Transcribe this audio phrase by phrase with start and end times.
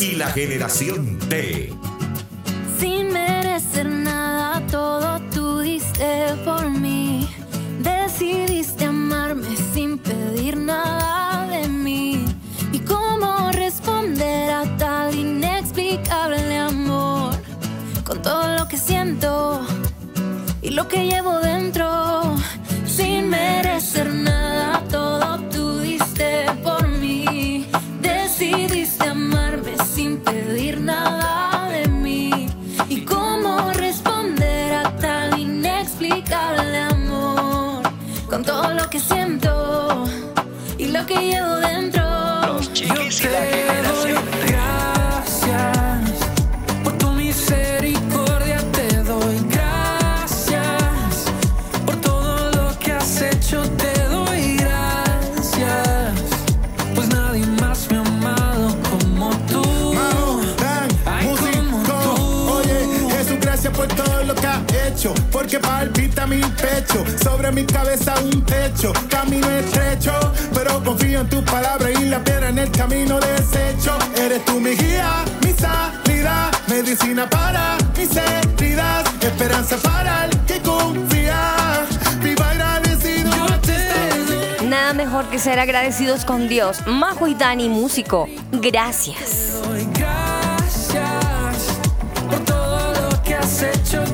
[0.00, 1.72] y la generación T.
[2.80, 7.28] Sin merecer nada, todo tú diste por mí.
[7.80, 12.24] Decidiste amarme sin pedir nada de mí.
[12.72, 17.34] ¿Y cómo responder a tal inexplicable amor?
[18.04, 19.64] Con todo lo que siento
[20.60, 22.23] y lo que llevo dentro,
[41.14, 42.02] que llevo dentro.
[42.46, 44.24] Los chiquis y la generación.
[44.46, 46.10] Gracias
[46.82, 51.24] por tu misericordia, te doy gracias.
[51.86, 56.12] Por todo lo que has hecho, te doy gracias.
[56.94, 59.62] Pues nadie más me ha amado como tú.
[61.06, 62.52] Ay, como tú.
[62.58, 65.14] Oye, Jesús, gracias por todo lo que has hecho.
[65.30, 68.92] Porque palpita mi pecho, sobre mi cabeza un techo.
[69.10, 70.12] Camino estrecho,
[71.14, 73.96] confío en tu palabra y la piedra en el camino desecho.
[74.16, 81.86] Eres tú mi guía, mi salida, medicina para mis heridas, esperanza para el que confía.
[82.20, 83.30] Viva agradecido.
[83.36, 86.78] Yo te doy Nada mejor que ser agradecidos con Dios.
[86.86, 88.28] Majo y Dani, músico.
[88.52, 89.60] Gracias.
[89.94, 90.98] gracias
[92.28, 94.04] por todo lo que has hecho,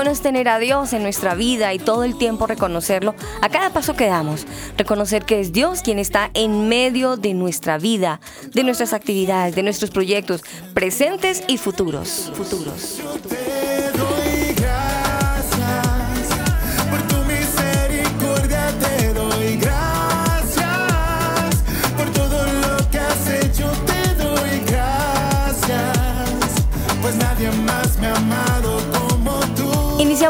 [0.00, 3.68] bueno es tener a Dios en nuestra vida y todo el tiempo reconocerlo a cada
[3.68, 4.46] paso que damos.
[4.78, 8.18] Reconocer que es Dios quien está en medio de nuestra vida,
[8.54, 12.32] de nuestras actividades, de nuestros proyectos, presentes y futuros.
[12.34, 13.02] Futuros.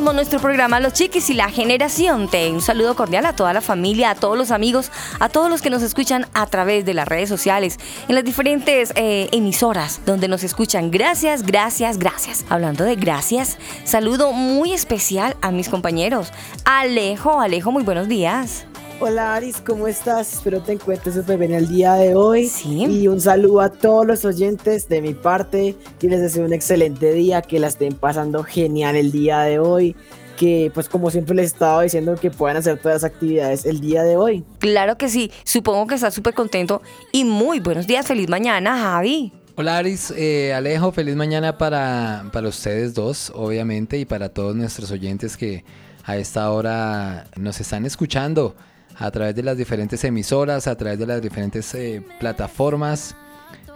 [0.01, 2.51] Iniciamos nuestro programa Los Chiquis y la Generación T.
[2.53, 5.69] Un saludo cordial a toda la familia, a todos los amigos, a todos los que
[5.69, 7.79] nos escuchan a través de las redes sociales,
[8.09, 10.91] en las diferentes eh, emisoras donde nos escuchan.
[10.91, 12.47] Gracias, gracias, gracias.
[12.49, 16.33] Hablando de gracias, saludo muy especial a mis compañeros.
[16.65, 18.65] Alejo, Alejo, muy buenos días.
[19.03, 20.35] Hola Aris, ¿cómo estás?
[20.35, 22.49] Espero te encuentres súper bien el día de hoy.
[22.49, 22.85] Sí.
[22.85, 25.75] Y un saludo a todos los oyentes de mi parte.
[26.03, 29.97] Y les deseo un excelente día, que la estén pasando genial el día de hoy.
[30.37, 34.03] Que pues como siempre les estaba diciendo que puedan hacer todas las actividades el día
[34.03, 34.45] de hoy.
[34.59, 39.33] Claro que sí, supongo que estás súper contento y muy buenos días, feliz mañana, Javi.
[39.57, 44.91] Hola Aris, eh, Alejo, feliz mañana para, para ustedes dos, obviamente, y para todos nuestros
[44.91, 45.65] oyentes que
[46.05, 48.55] a esta hora nos están escuchando
[49.01, 53.17] a través de las diferentes emisoras, a través de las diferentes eh, plataformas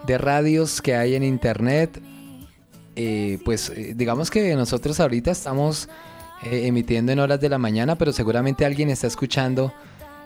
[0.07, 1.99] de radios que hay en internet.
[2.95, 5.89] Eh, pues eh, digamos que nosotros ahorita estamos
[6.43, 9.73] eh, emitiendo en horas de la mañana, pero seguramente alguien está escuchando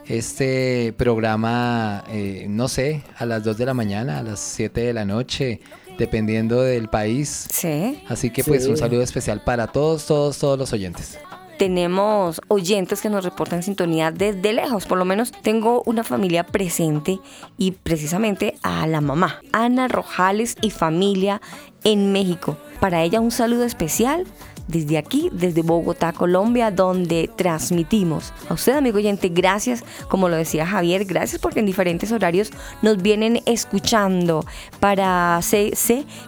[0.06, 4.94] este programa, eh, no sé, a las 2 de la mañana, a las 7 de
[4.94, 5.62] la noche,
[5.98, 7.48] dependiendo del país.
[7.52, 8.04] Sí.
[8.08, 8.70] Así que pues Sí.
[8.70, 11.18] un saludo especial para todos, todos, todos los oyentes.
[11.60, 14.86] Tenemos oyentes que nos reportan sintonía desde lejos.
[14.86, 17.20] Por lo menos tengo una familia presente
[17.58, 21.42] y precisamente a la mamá, Ana Rojales y familia
[21.84, 22.58] en México.
[22.80, 24.26] Para ella un saludo especial
[24.70, 28.32] desde aquí, desde Bogotá, Colombia, donde transmitimos.
[28.48, 32.52] A usted, amigo oyente, gracias, como lo decía Javier, gracias porque en diferentes horarios
[32.82, 34.46] nos vienen escuchando.
[34.80, 35.74] Para sé,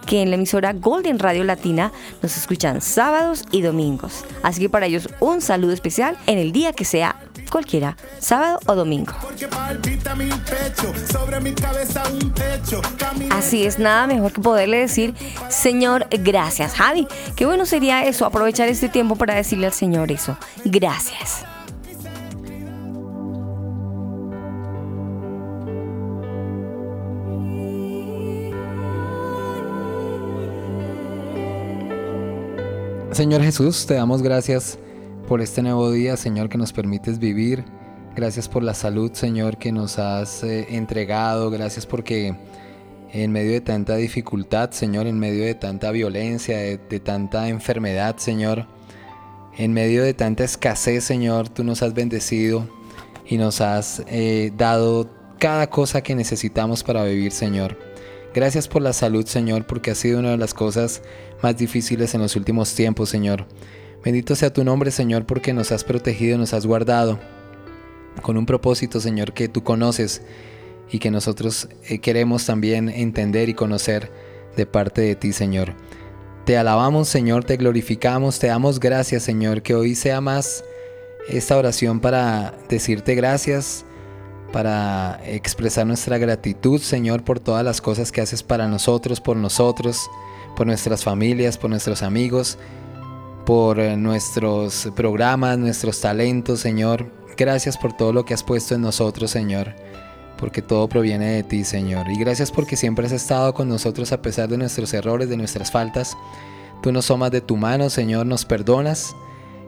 [0.08, 4.26] que en la emisora Golden Radio Latina nos escuchan sábados y domingos.
[4.42, 7.16] Así que para ellos un saludo especial en el día que sea
[7.50, 9.14] cualquiera, sábado o domingo.
[13.32, 15.14] Así es, nada mejor que poderle decir,
[15.50, 16.74] Señor, gracias.
[16.74, 20.38] Javi, qué bueno sería eso, aprovechar este tiempo para decirle al Señor eso.
[20.66, 21.46] Gracias.
[33.12, 34.78] Señor Jesús, te damos gracias
[35.32, 37.64] por este nuevo día, Señor, que nos permites vivir
[38.18, 41.50] Gracias por la salud, Señor, que nos has eh, entregado.
[41.50, 42.36] Gracias porque
[43.14, 48.68] en medio de tanta dificultad, Señor, en medio de tanta violencia, de, tanta enfermedad, Señor,
[49.58, 52.68] en medio de tanta escasez, Señor, tú nos has bendecido
[53.26, 57.80] y nos has eh, dado cada cosa que necesitamos para vivir, Señor.
[58.34, 61.02] Gracias por la salud, Señor, porque ha sido una de las cosas
[61.42, 63.48] más difíciles en los últimos tiempos, Señor.
[64.04, 67.20] Bendito sea tu nombre, Señor, porque nos has protegido, nos has guardado
[68.24, 70.24] con un propósito, Señor, que tú conoces
[70.92, 74.12] y que nosotros eh, queremos también entender y conocer
[74.58, 75.76] de parte de ti, Señor.
[76.46, 80.64] Te alabamos, Señor, te glorificamos, te damos gracias, Señor, que hoy sea más
[81.30, 83.86] esta oración para decirte gracias,
[84.52, 90.10] para expresar nuestra gratitud, Señor, por todas las cosas que haces para nosotros, por nosotros,
[90.58, 92.58] por nuestras familias, por nuestros amigos,
[93.46, 97.12] por eh, nuestros programas, nuestros talentos, Señor.
[97.38, 99.74] Gracias por todo lo que has puesto en nosotros, Señor,
[100.38, 102.10] porque todo proviene de ti, Señor.
[102.10, 105.72] Y gracias porque siempre has estado con nosotros a pesar de nuestros errores, de nuestras
[105.72, 106.18] faltas.
[106.82, 109.16] Tú nos tomas de tu mano, Señor, nos perdonas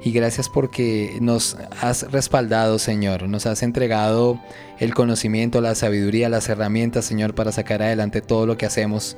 [0.04, 3.30] y gracias porque nos has respaldado, Señor.
[3.30, 4.40] Nos has entregado
[4.80, 9.16] el conocimiento, la sabiduría, las herramientas, Señor, para sacar adelante todo lo que hacemos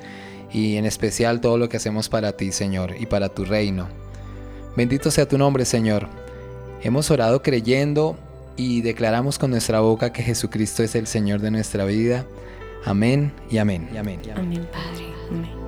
[0.52, 4.05] y en especial todo lo que hacemos para ti, Señor, y para tu reino.
[4.76, 6.08] Bendito sea tu nombre, Señor.
[6.82, 8.18] Hemos orado creyendo
[8.58, 12.26] y declaramos con nuestra boca que Jesucristo es el Señor de nuestra vida.
[12.84, 13.90] Amén y amén.
[13.94, 14.46] Y amén, y amén.
[14.46, 15.14] Amén, Padre.
[15.30, 15.66] Amén.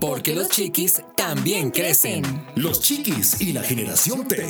[0.00, 2.24] Porque los chiquis también crecen.
[2.56, 4.44] Los chiquis y la generación T.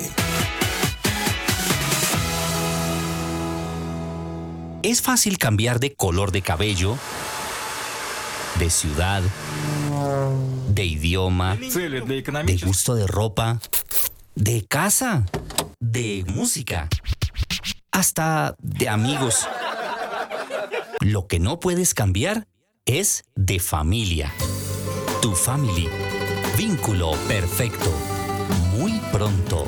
[4.83, 6.99] Es fácil cambiar de color de cabello,
[8.59, 9.23] de ciudad,
[10.69, 13.61] de idioma, de gusto de ropa,
[14.35, 15.25] de casa,
[15.79, 16.89] de música,
[17.93, 19.47] hasta de amigos.
[20.99, 22.49] Lo que no puedes cambiar
[22.85, 24.33] es de familia.
[25.21, 25.89] Tu family.
[26.57, 27.93] Vínculo perfecto.
[28.77, 29.65] Muy pronto.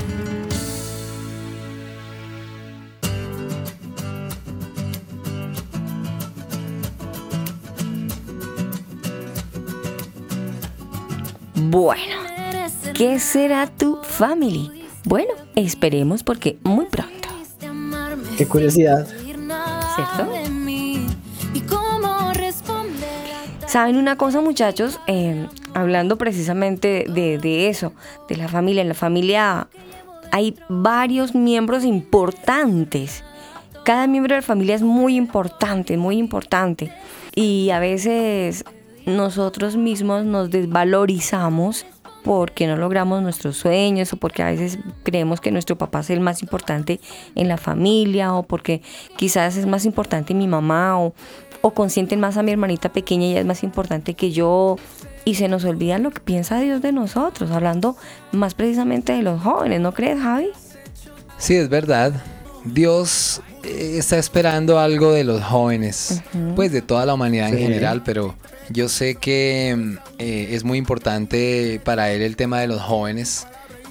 [11.74, 12.18] Bueno,
[12.94, 14.70] ¿qué será tu family?
[15.06, 17.28] Bueno, esperemos porque muy pronto.
[18.38, 19.08] Qué curiosidad.
[19.08, 20.32] ¿Cierto?
[23.66, 25.00] ¿Saben una cosa, muchachos?
[25.08, 27.92] Eh, hablando precisamente de, de eso,
[28.28, 28.82] de la familia.
[28.82, 29.66] En la familia
[30.30, 33.24] hay varios miembros importantes.
[33.84, 36.92] Cada miembro de la familia es muy importante, muy importante.
[37.34, 38.64] Y a veces
[39.06, 41.86] nosotros mismos nos desvalorizamos
[42.24, 46.20] porque no logramos nuestros sueños o porque a veces creemos que nuestro papá es el
[46.20, 46.98] más importante
[47.34, 48.80] en la familia o porque
[49.16, 51.14] quizás es más importante mi mamá o,
[51.60, 54.76] o consienten más a mi hermanita pequeña y ella es más importante que yo
[55.26, 57.96] y se nos olvida lo que piensa Dios de nosotros, hablando
[58.32, 60.48] más precisamente de los jóvenes, ¿no crees Javi?
[61.38, 62.12] Sí, es verdad.
[62.64, 66.22] Dios eh, está esperando algo de los jóvenes,
[66.56, 68.34] pues de toda la humanidad en general, pero
[68.70, 73.46] yo sé que eh, es muy importante para Él el tema de los jóvenes.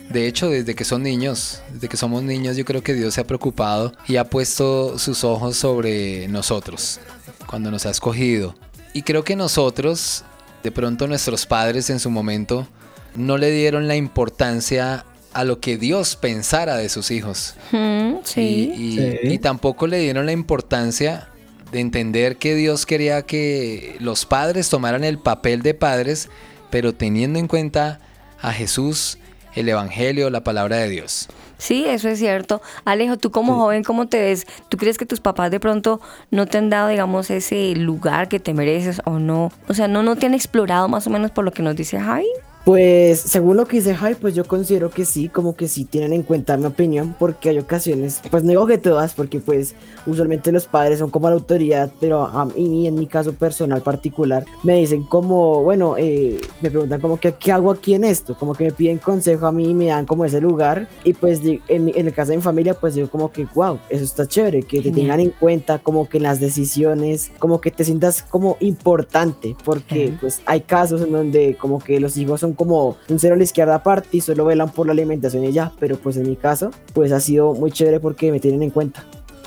[0.09, 3.21] De hecho, desde que son niños, desde que somos niños, yo creo que Dios se
[3.21, 6.99] ha preocupado y ha puesto sus ojos sobre nosotros,
[7.47, 8.53] cuando nos ha escogido.
[8.93, 10.23] Y creo que nosotros,
[10.61, 12.67] de pronto nuestros padres en su momento,
[13.15, 17.55] no le dieron la importancia a lo que Dios pensara de sus hijos.
[17.71, 18.41] Mm, sí.
[18.75, 19.17] Y, y- Sí.
[19.23, 21.29] y tampoco le dieron la importancia
[21.73, 26.29] de entender que Dios quería que los padres tomaran el papel de padres,
[26.69, 27.99] pero teniendo en cuenta
[28.41, 29.17] a Jesús,
[29.55, 31.27] el Evangelio, la palabra de Dios.
[31.57, 32.61] Sí, eso es cierto.
[32.85, 34.45] Alejo, tú como joven, ¿cómo te ves?
[34.69, 35.99] ¿Tú crees que tus papás de pronto
[36.29, 39.51] no te han dado, digamos, ese lugar que te mereces o no?
[39.67, 41.99] O sea, ¿no, no te han explorado más o menos por lo que nos dice
[41.99, 42.27] Javi?
[42.65, 46.13] Pues según lo que dice Jai, pues yo considero que sí, como que sí tienen
[46.13, 50.49] en cuenta mi opinión, porque hay ocasiones, pues no digo que todas, porque pues usualmente
[50.53, 54.77] los padres son como la autoridad, pero a mí en mi caso personal particular me
[54.77, 58.63] dicen como, bueno, eh, me preguntan como que qué hago aquí en esto, como que
[58.63, 62.07] me piden consejo a mí y me dan como ese lugar, y pues en, en
[62.07, 64.83] el caso de mi familia, pues digo como que, wow, eso está chévere, que te
[64.83, 64.95] Genial.
[64.95, 70.13] tengan en cuenta como que en las decisiones, como que te sientas como importante, porque
[70.21, 73.43] pues hay casos en donde como que los hijos son como un cero a la
[73.43, 76.71] izquierda aparte y solo velan por la alimentación y ya, pero pues en mi caso
[76.93, 79.03] pues ha sido muy chévere porque me tienen en cuenta.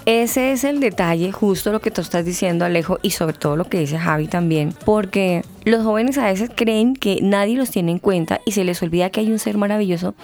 [0.07, 3.65] Ese es el detalle, justo lo que tú estás diciendo, Alejo, y sobre todo lo
[3.65, 7.99] que dice Javi también, porque los jóvenes a veces creen que nadie los tiene en
[7.99, 10.15] cuenta y se les olvida que hay un ser maravilloso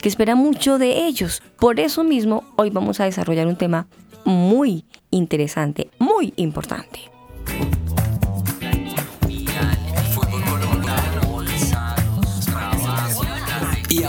[0.00, 1.42] que espera mucho de ellos.
[1.58, 3.88] Por eso mismo, hoy vamos a desarrollar un tema
[4.24, 7.00] muy interesante, muy importante.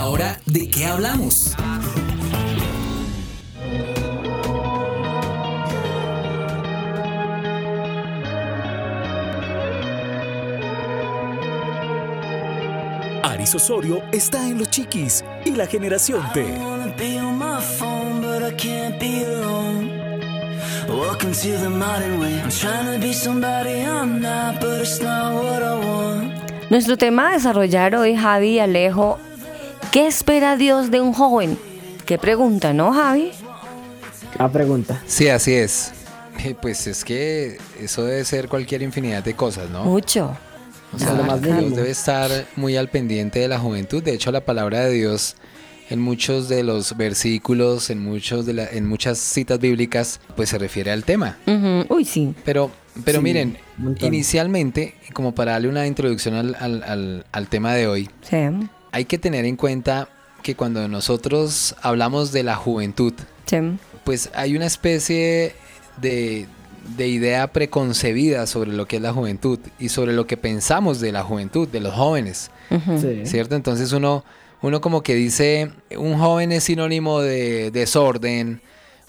[0.04, 1.54] Ahora de qué hablamos?
[13.22, 16.44] Aris Osorio está en Los Chiquis y la generación T.
[20.86, 22.40] Welcome to the modern way.
[22.40, 26.34] I'm trying to be somebody I'm not, but it's not what I want.
[26.70, 29.18] Nuestro tema a desarrollar hoy, Javi y Alejo,
[29.94, 31.56] ¿qué espera Dios de un joven?
[32.04, 33.30] Qué pregunta, ¿no, Javi?
[34.38, 35.00] La pregunta.
[35.06, 35.92] Sí, así es.
[36.44, 39.84] Eh, Pues es que eso debe ser cualquier infinidad de cosas, ¿no?
[39.84, 40.36] Mucho.
[40.92, 44.02] O sea, lo más Dios debe estar muy al pendiente de la juventud.
[44.02, 45.36] De hecho, la palabra de Dios
[45.90, 50.58] en muchos de los versículos, en muchos de la- en muchas citas bíblicas, pues se
[50.58, 51.38] refiere al tema.
[51.88, 52.34] Uy, sí.
[52.44, 52.72] Pero,
[53.04, 53.58] pero Sí, miren,
[54.00, 58.36] inicialmente, como para darle una introducción al, al- al- al tema de hoy, Sí.
[58.94, 60.08] Hay que tener en cuenta
[60.42, 63.12] que cuando nosotros hablamos de la juventud,
[63.46, 63.56] Sí.
[64.04, 65.54] pues hay una especie
[66.00, 66.46] de,
[66.96, 71.12] de idea preconcebida sobre lo que es la juventud y sobre lo que pensamos de
[71.12, 72.50] la juventud, de los jóvenes.
[73.00, 73.22] Sí.
[73.26, 73.56] ¿cierto?
[73.56, 74.24] Entonces uno,
[74.62, 78.60] uno como que dice, un joven es sinónimo de desorden,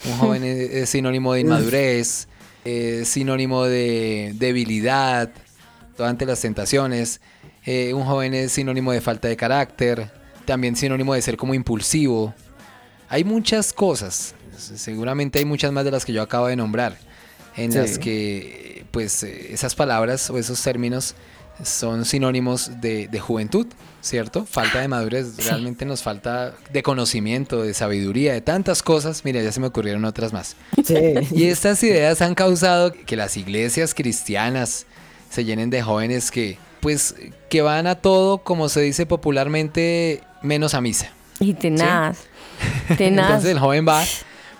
[0.04, 2.28] un joven es, es sinónimo de inmadurez,
[2.64, 5.30] es sinónimo de debilidad
[5.98, 7.20] ante las tentaciones,
[7.66, 10.10] eh, un joven es sinónimo de falta de carácter,
[10.44, 12.34] también sinónimo de ser como impulsivo.
[13.08, 16.96] Hay muchas cosas, seguramente hay muchas más de las que yo acabo de nombrar,
[17.56, 17.78] en Sí.
[17.78, 21.14] las que pues eh, esas palabras o esos términos
[21.64, 23.66] son sinónimos de, de juventud,
[24.02, 24.44] ¿cierto?
[24.44, 29.24] Falta de madurez, realmente nos falta de conocimiento, de sabiduría, de tantas cosas.
[29.24, 30.54] Mira, ya se me ocurrieron otras más.
[30.84, 30.94] Sí.
[31.32, 34.84] Y estas ideas han causado que las iglesias cristianas
[35.30, 37.16] se llenen de jóvenes que, pues,
[37.48, 41.10] que van a todo, como se dice popularmente, menos a misa.
[41.40, 42.18] Y tenaz.
[42.96, 43.26] Tenaz.
[43.26, 44.04] Entonces el joven va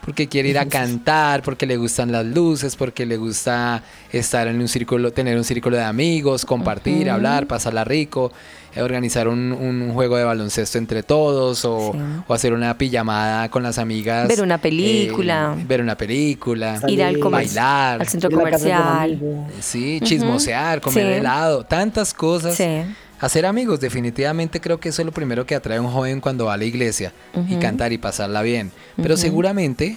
[0.06, 3.82] porque quiere ir a cantar, porque le gustan las luces, porque le gusta
[4.12, 8.32] estar en un círculo, tener un círculo de amigos, compartir, hablar, pasarla rico,
[8.74, 11.98] eh, organizar un, un juego de baloncesto entre todos o, Sí.
[12.28, 14.28] o hacer una pijamada con las amigas.
[14.28, 15.54] Ver una película.
[15.58, 16.80] eh, ver una película.
[16.88, 18.00] Ir al bailar.
[18.00, 19.20] al centro comercial.
[19.60, 21.18] Sí, chismosear, comer Sí.
[21.20, 22.54] helado, tantas cosas.
[22.54, 22.82] Sí.
[23.20, 26.46] Hacer amigos, definitivamente creo que eso es lo primero que atrae a un joven cuando
[26.46, 27.12] va a la iglesia
[27.48, 28.72] y cantar y pasarla bien.
[28.96, 29.96] Pero seguramente,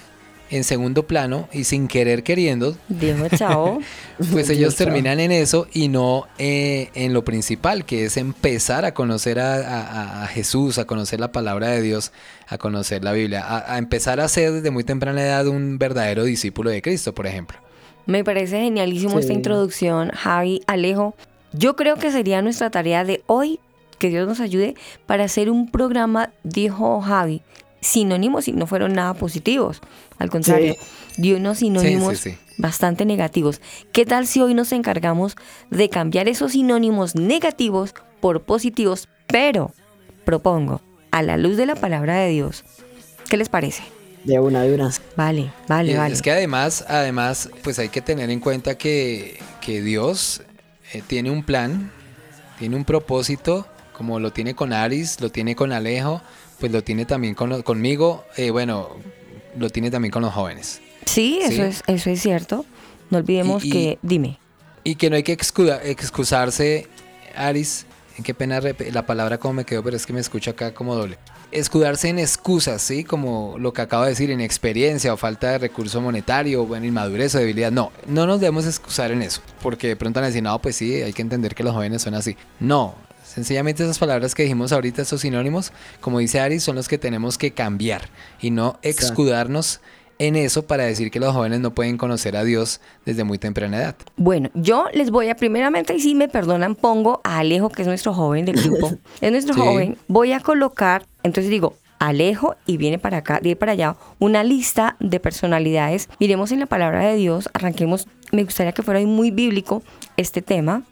[0.51, 3.79] en segundo plano y sin querer queriendo, Dijo chao.
[4.31, 4.85] pues ellos Chao.
[4.85, 9.55] terminan en eso y no eh, en lo principal, que es empezar a conocer a,
[9.57, 12.13] a- a Jesús, a conocer la palabra de Dios,
[12.47, 16.23] a conocer la Biblia, a, a empezar a ser desde muy temprana edad un verdadero
[16.23, 17.57] discípulo de Cristo, por ejemplo.
[18.05, 21.15] Me parece genialísimo esta introducción, Javi, Alejo.
[21.53, 23.60] Yo creo que sería nuestra tarea de hoy,
[23.98, 24.75] que Dios nos ayude,
[25.06, 27.41] para hacer un programa, dijo Javi,
[27.82, 29.82] sinónimos y no fueron nada positivos.
[30.18, 30.75] Al contrario,
[31.18, 32.38] dio unos sinónimos sí, sí.
[32.58, 33.62] bastante negativos.
[33.91, 35.36] ¿Qué tal si hoy nos encargamos
[35.70, 39.72] de cambiar esos sinónimos negativos por positivos, pero
[40.25, 42.63] propongo, a la luz de la palabra de Dios?
[43.29, 43.84] ¿Qué les parece?
[44.24, 44.91] De una, de una.
[45.15, 46.13] Vale, vale, vale.
[46.13, 50.44] Es que además, además, pues hay que tener en cuenta que, que Dios
[50.93, 51.91] eh, tiene un plan,
[52.58, 56.22] tiene un propósito, como lo tiene con Aris, lo tiene con Alejo,
[56.60, 58.89] pues lo tiene también con, conmigo, eh, bueno,
[59.58, 60.81] lo tiene también con los jóvenes.
[61.05, 61.62] Sí, eso Sí.
[61.62, 62.65] es, eso es cierto.
[63.10, 64.38] No olvidemos Y- y- que, dime.
[64.84, 66.88] Y que no hay que excuda- excusarse,
[67.36, 67.86] Aris,
[68.24, 68.60] qué pena
[68.91, 71.17] la palabra como me quedó, pero es que me escucho acá como doble.
[71.51, 73.03] Escudarse en excusas, ¿sí?
[73.03, 77.39] Como lo que acabo de decir, inexperiencia o falta de recurso monetario, bueno, inmadurez o
[77.39, 77.72] debilidad.
[77.72, 80.75] No, no nos debemos excusar en eso, porque de pronto van a decir, no, pues
[80.75, 82.38] sí, hay que entender que los jóvenes son así.
[82.60, 87.00] No, sencillamente esas palabras que dijimos ahorita, esos sinónimos, como dice Aris, son los que
[87.00, 89.08] tenemos que cambiar y no Exacto.
[89.08, 89.82] escudarnos
[90.22, 93.77] en eso para decir que los jóvenes no pueden conocer a Dios desde muy temprana
[93.77, 93.96] edad.
[94.18, 97.88] Bueno, yo les voy a, primeramente, y si me perdonan, pongo a Alejo, que es
[97.88, 98.91] nuestro joven del grupo.
[99.22, 99.62] es nuestro Sí.
[99.62, 99.98] joven.
[100.10, 104.95] Voy a colocar, entonces digo, Alejo y viene para acá, ir para allá, una lista
[104.99, 106.09] de personalidades.
[106.19, 108.07] Miremos en la palabra de Dios, arranquemos.
[108.31, 109.83] Me gustaría que fuera muy bíblico
[110.15, 110.83] este tema.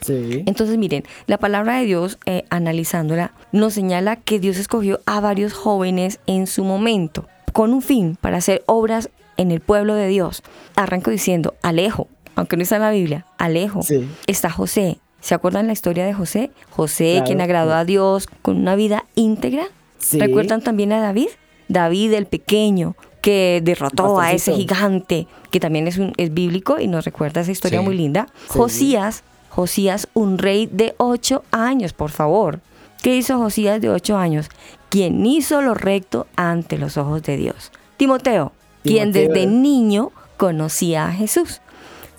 [0.00, 0.42] Sí.
[0.46, 5.52] Entonces, miren, la palabra de Dios, eh, analizándola, nos señala que Dios escogió a varios
[5.52, 10.42] jóvenes en su momento, con un fin, para hacer obras en el pueblo de Dios.
[10.74, 14.06] Arranco diciendo, Alejo, aunque no está en la Biblia, Alejo, Sí.
[14.26, 14.98] está José.
[15.26, 16.52] ¿Se acuerdan la historia de José?
[16.70, 17.26] José, Claro.
[17.26, 19.64] quien agradó a Dios con una vida íntegra.
[19.98, 20.20] Sí.
[20.20, 21.26] ¿Recuerdan también a David?
[21.66, 26.86] David el pequeño, que derrotó a ese gigante, que también es, un, es bíblico y
[26.86, 27.84] nos recuerda esa historia Sí.
[27.84, 28.28] muy linda.
[28.46, 32.60] Josías, Josías, un rey de ocho años, por favor.
[33.02, 34.48] ¿Qué hizo Josías de ocho años?
[34.90, 37.72] Quien hizo lo recto ante los ojos de Dios.
[37.96, 38.52] Timoteo,
[38.84, 39.32] quien Timoteo.
[39.34, 41.62] desde niño conocía a Jesús.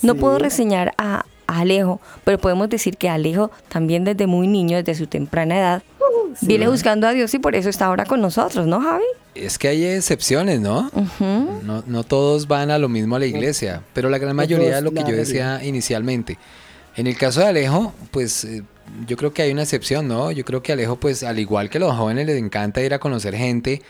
[0.01, 4.77] No puedo reseñar a, a Alejo, pero podemos decir que Alejo también desde muy niño,
[4.77, 5.84] desde su temprana edad,
[6.42, 9.06] viene buscando a Dios y por eso está ahora con nosotros, ¿no, Javi?
[9.34, 10.92] Es que hay excepciones, ¿no?
[11.20, 14.84] No, no todos van a lo mismo a la iglesia, pero la gran mayoría es
[14.84, 16.38] lo que yo decía inicialmente.
[16.96, 18.63] En el caso de Alejo, pues eh,
[19.06, 20.32] yo creo que hay una excepción, ¿no?
[20.32, 23.36] Yo creo que Alejo, pues al igual que los jóvenes, les encanta ir a conocer
[23.36, 23.84] gente,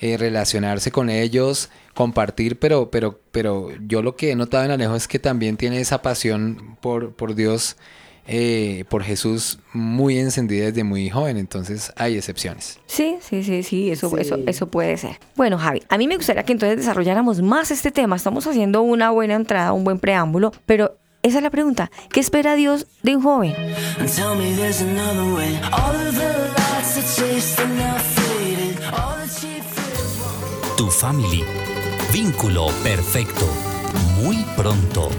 [0.00, 4.94] eh, relacionarse con ellos, compartir, pero, pero, pero yo lo que he notado en Alejo
[4.94, 7.76] es que también tiene esa pasión por, por Dios,
[8.28, 12.78] eh, por Jesús, muy encendida desde muy joven, entonces hay excepciones.
[12.86, 14.16] Sí, sí, sí, sí, eso, Sí.
[14.20, 15.18] Eso, eso puede ser.
[15.34, 18.14] Bueno, Javi, a mí me gustaría que entonces desarrolláramos más este tema.
[18.14, 21.90] Estamos haciendo una buena entrada, un buen preámbulo, pero esa es la pregunta.
[22.10, 23.56] ¿Qué espera Dios de un joven?
[30.76, 31.67] Tu family.
[32.12, 33.46] Vínculo perfecto.
[34.16, 35.10] Muy pronto.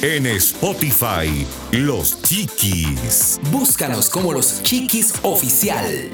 [0.00, 3.38] En Spotify, Los Chiquis.
[3.50, 6.10] Búscanos como los Chiquis Oficial.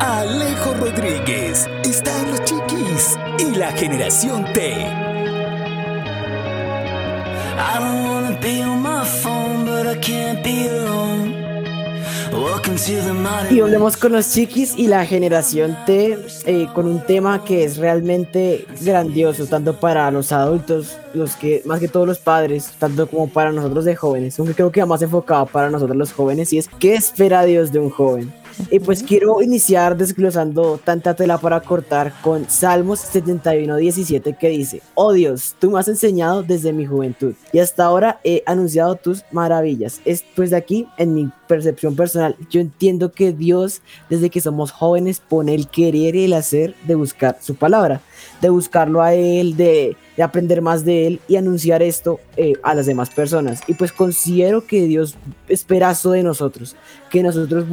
[0.00, 5.13] Alejo Rodríguez está en los chiquis y la generación T.
[7.56, 11.32] I don't wanna be on my phone, but I can't be alone.
[12.32, 16.86] Welcome to the modern Y volvemos con los chiquis y la generación T eh, con
[16.86, 22.08] un tema que es realmente grandioso, tanto para los adultos, los que, más que todos
[22.08, 25.96] los padres, tanto como para nosotros de jóvenes, aunque creo que más enfocado para nosotros
[25.96, 28.32] los jóvenes, y es ¿qué espera Dios de un joven?
[28.70, 34.82] Y pues quiero iniciar desglosando tanta tela para cortar con Salmos 71, 17 que dice,
[34.94, 39.24] Oh Dios, tú me has enseñado desde mi juventud y hasta ahora he anunciado tus
[39.30, 40.00] maravillas.
[40.04, 43.80] Es pues de aquí, en mi percepción personal, yo entiendo que Dios
[44.10, 48.00] desde que somos jóvenes pone el querer y el hacer de buscar su palabra,
[48.40, 52.74] de buscarlo a Él, de, de aprender más de Él y anunciar esto eh, a
[52.74, 53.60] las demás personas.
[53.66, 55.16] Y pues considero que Dios
[55.48, 56.76] espera eso de nosotros,
[57.10, 57.64] que nosotros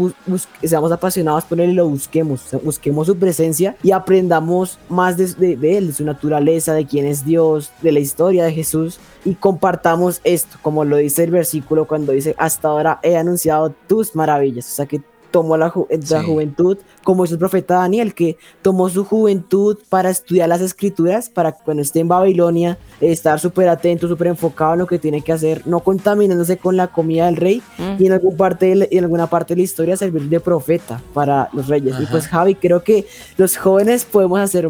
[0.64, 5.78] seamos apasionados por Él y lo busquemos, busquemos su presencia y aprendamos más de- de
[5.78, 10.20] Él, de su naturaleza, de quién es Dios, de la historia de Jesús y compartamos
[10.24, 14.76] esto, como lo dice el versículo cuando dice, hasta ahora he anunciado tus maravillas, o
[14.76, 16.26] sea que tomó la, ju- la Sí.
[16.26, 21.54] juventud, como es el profeta Daniel, que tomó su juventud para estudiar las escrituras, para
[21.54, 25.32] que cuando esté en Babilonia, estar súper atento, súper enfocado en lo que tiene que
[25.32, 27.62] hacer, no contaminándose con la comida del rey,
[27.98, 31.48] y en, algún parte la- en alguna parte de la historia servir de profeta para
[31.54, 31.96] los reyes.
[31.98, 32.12] Y Ajá.
[32.12, 34.68] pues Javi, creo que los jóvenes podemos hacer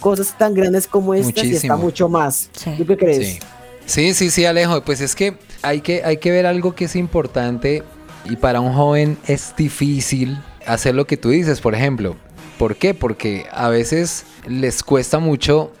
[0.00, 1.76] cosas tan grandes como estas y está Muchísimo.
[1.78, 2.50] mucho más.
[2.52, 2.72] Sí.
[2.76, 3.28] ¿Tú qué crees?
[3.28, 3.38] Sí.
[3.86, 4.82] Sí, sí, sí, Alejo.
[4.82, 7.82] Pues es que hay que, hay que ver algo que es importante
[8.24, 12.16] y para un joven es difícil hacer lo que tú dices, por ejemplo.
[12.58, 12.94] ¿Por qué?
[12.94, 15.72] Porque a veces les cuesta mucho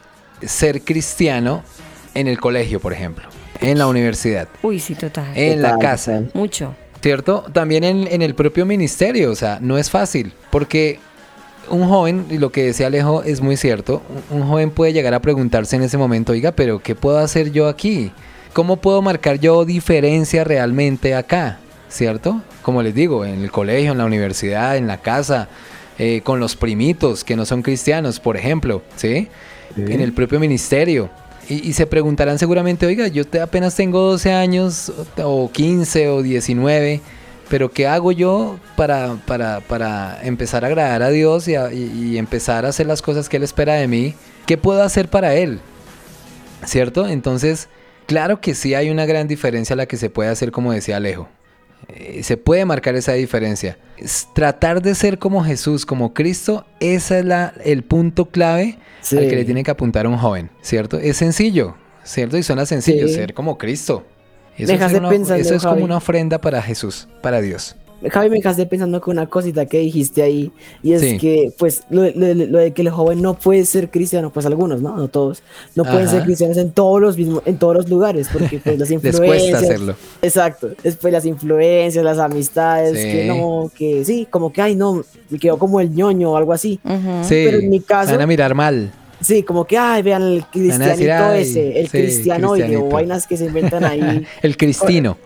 [0.42, 1.62] ser cristiano
[2.14, 3.24] en el colegio, por ejemplo,
[3.60, 5.26] en la universidad, Uy, sí, total.
[5.36, 6.22] en la casa.
[6.34, 6.74] Mucho.
[7.00, 7.44] ¿Cierto?
[7.52, 10.98] También en, en el propio ministerio, o sea, no es fácil, porque
[11.68, 15.14] un joven, y lo que decía Alejo es muy cierto, un, un joven puede llegar
[15.14, 18.10] a preguntarse en ese momento, oiga, pero ¿qué puedo hacer yo aquí?
[18.52, 21.58] ¿Cómo puedo marcar yo diferencia realmente acá?
[21.94, 22.42] ¿Cierto?
[22.62, 25.46] Como les digo, en el colegio, en la universidad, en la casa,
[25.96, 29.28] eh, con los primitos que no son cristianos, por ejemplo, ¿sí?
[29.76, 31.08] En el propio ministerio.
[31.48, 36.22] Y, y se preguntarán seguramente, oiga, yo te- apenas tengo 12 años, o 15 o
[36.22, 37.00] 19,
[37.48, 41.92] pero ¿qué hago yo para, para, para empezar a agradar a Dios y, a- y-
[42.14, 44.16] y empezar a hacer las cosas que Él espera de mí?
[44.46, 45.60] ¿Qué puedo hacer para Él?
[46.66, 47.06] ¿Cierto?
[47.06, 47.68] Entonces,
[48.06, 51.28] claro que sí hay una gran diferencia la que se puede hacer, como decía Alejo.
[51.88, 53.78] Eh, se puede marcar esa diferencia.
[53.96, 59.18] Es tratar de ser como Jesús, como Cristo, ese es la, el punto clave Sí.
[59.18, 60.98] al que le tiene que apuntar un joven, ¿cierto?
[60.98, 62.38] Es sencillo, ¿cierto?
[62.38, 63.14] Y suena sencillo, Sí.
[63.14, 64.04] ser como Cristo.
[64.56, 67.76] Eso, es, una- eso es como una ofrenda para Jesús, para Dios.
[68.10, 70.50] Javi, me quedé pensando con una cosita que dijiste ahí,
[70.82, 71.18] y es Sí.
[71.18, 74.80] que, pues, lo, lo- lo de que el joven no puede ser cristiano, pues algunos,
[74.82, 74.96] ¿no?
[74.96, 75.42] No todos,
[75.74, 76.10] no pueden Ajá.
[76.16, 79.18] ser cristianos en todos los mismos, en todos los lugares, porque pues las Les cuesta
[79.24, 79.62] influencias.
[79.62, 79.94] hacerlo.
[80.22, 80.68] Exacto.
[80.82, 83.04] Después las influencias, las amistades, Sí.
[83.12, 86.52] que no, que sí, como que, ay, no, me quedó como el ñoño o algo
[86.52, 86.78] así.
[87.22, 88.90] Sí, Pero en mi caso, van a mirar mal.
[89.20, 93.26] sí, como que, ay, vean el cristianito decir, ay, ese, el sí, cristianoide, o vainas
[93.26, 94.24] que se inventan ahí.
[94.42, 95.16] El cristino.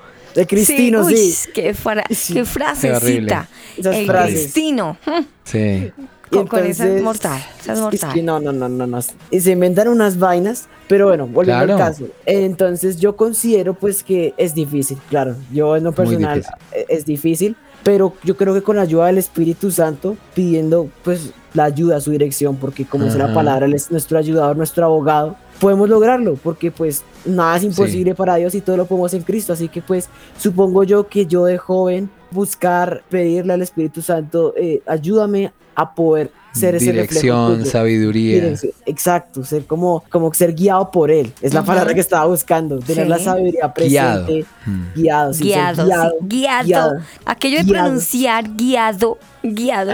[0.40, 1.50] El cristino, uy, sí.
[1.52, 3.48] Qué, fra- qué frasecita.
[3.76, 4.40] Esas el frases.
[4.42, 4.96] cristino.
[5.44, 5.90] Sí.
[6.30, 7.40] Con, con esa es Entonces, mortal.
[7.60, 8.12] Esa es Es mortal.
[8.12, 8.98] que no, no, no, no, no.
[9.30, 11.82] Y se inventan unas vainas, pero bueno, volviendo Claro.
[11.84, 12.04] al caso.
[12.26, 15.36] Entonces yo considero pues que es difícil, claro.
[15.52, 16.54] Yo en lo personal difícil.
[16.72, 21.30] eh, es difícil, pero yo creo que con la ayuda del Espíritu Santo, pidiendo pues
[21.54, 25.34] la ayuda, su dirección, porque como dice la palabra, Él es nuestro ayudador, nuestro abogado,
[25.60, 29.52] podemos lograrlo, porque pues nada es imposible para Dios y todo lo podemos en Cristo.
[29.52, 34.82] Así que pues supongo yo que yo de joven buscar, pedirle al Espíritu Santo, eh,
[34.86, 37.70] ayúdame a poder ser ese reflejo Dirección, tuyo.
[37.70, 38.34] sabiduría.
[38.34, 41.32] Dirección, Exacto, ser como, como ser guiado por él.
[41.40, 42.80] Es la palabra que estaba buscando.
[42.80, 43.08] Tener Sí.
[43.10, 44.24] la sabiduría Guiado.
[44.26, 44.48] presente.
[44.66, 44.82] Mm.
[44.96, 45.32] Guiado.
[45.34, 46.64] sí, ser Guiado, guiado, sí, guiado.
[46.66, 46.96] guiado.
[47.24, 47.84] Aquello de Guiado.
[47.84, 49.92] pronunciar guiado, guiado.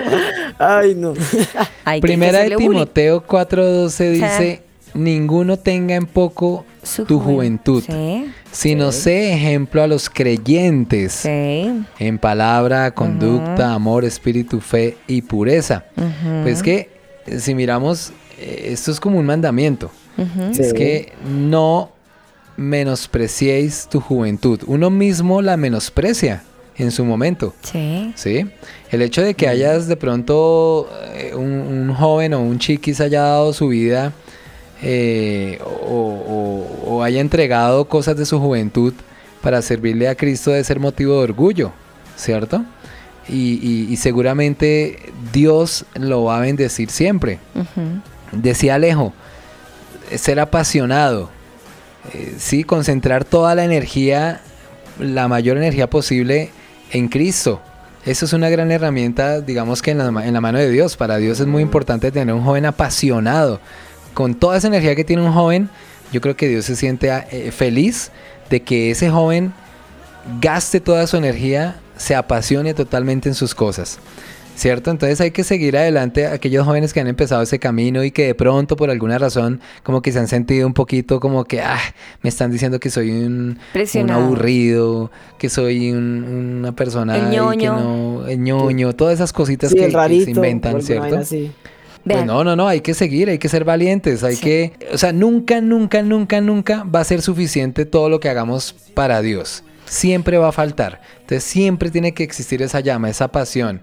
[0.58, 1.12] Ay, no.
[2.00, 2.56] Primera de.
[2.56, 4.62] Timoteo 4:12 dice,
[4.94, 11.12] ninguno tenga en poco Su tu juven- juventud, Sí, sino sé ejemplo a los creyentes
[11.12, 11.84] sí.
[11.98, 15.84] en palabra, conducta, amor, espíritu, fe y pureza.
[15.96, 16.90] ujú, Pues que
[17.26, 19.90] eh, si miramos, eh, esto es como un mandamiento.
[20.52, 20.62] Sí.
[20.62, 21.90] Es que no
[22.56, 24.60] menospreciéis tu juventud.
[24.66, 26.42] Uno mismo la menosprecia
[26.76, 27.54] en su momento.
[27.62, 28.12] Sí.
[28.14, 28.46] ¿sí?
[28.90, 33.22] El hecho de que hayas de pronto eh, un, un joven o un chiquis haya
[33.22, 34.12] dado su vida
[34.86, 35.66] eh, o,
[36.86, 38.92] o- o haya entregado cosas de su juventud
[39.42, 41.72] para servirle a Cristo debe ser motivo de orgullo,
[42.16, 42.62] ¿cierto?
[43.28, 44.98] Y, y- y seguramente
[45.32, 47.38] Dios lo va a bendecir siempre.
[48.32, 49.12] Decía Alejo,
[50.14, 51.30] ser apasionado,
[52.12, 54.40] eh, sí, concentrar toda la energía,
[54.98, 56.50] la mayor energía posible
[56.92, 57.60] en Cristo.
[58.04, 60.94] Eso es una gran herramienta, digamos que en la, en la mano de Dios.
[60.98, 63.60] Para Dios es muy importante tener un joven apasionado.
[64.14, 65.68] Con toda esa energía que tiene un joven,
[66.12, 68.10] yo creo que Dios se siente ah, eh, feliz
[68.50, 69.52] de que ese joven
[70.40, 73.98] gaste toda su energía, se apasione totalmente en sus cosas.
[74.56, 74.92] ¿Cierto?
[74.92, 78.26] Entonces hay que seguir adelante a aquellos jóvenes que han empezado ese camino y que
[78.26, 81.80] de pronto por alguna razón como que se han sentido un poquito como que ah,
[82.22, 87.30] me están diciendo que soy un, un aburrido, que soy un- una persona El ahí
[87.30, 87.80] que ñoño.
[87.80, 90.24] no, el ñoño, todas esas cositas Sí, que, el que rarito.
[90.26, 91.18] se inventan, ¿cierto?
[92.04, 94.42] Pues no, no, no, hay que seguir, hay que ser valientes, hay Sí.
[94.42, 98.74] que, o sea, nunca, nunca, nunca, nunca va a ser suficiente todo lo que hagamos
[98.94, 99.64] para Dios.
[99.86, 101.00] Siempre va a faltar.
[101.20, 103.82] Entonces siempre tiene que existir esa llama, esa pasión,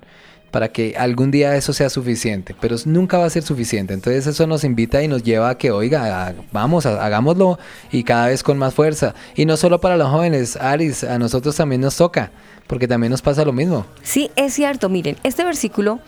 [0.52, 3.94] para que algún día eso sea suficiente, pero nunca va a ser suficiente.
[3.94, 7.58] Entonces eso nos invita y nos lleva a que, oiga, vamos, hagámoslo
[7.92, 9.16] y cada vez con más fuerza.
[9.36, 12.32] Y no solo para los jóvenes, Aris, a nosotros también nos toca,
[12.68, 13.86] porque también nos pasa lo mismo.
[14.04, 14.90] Sí, es cierto.
[14.90, 16.00] Miren, este versículo,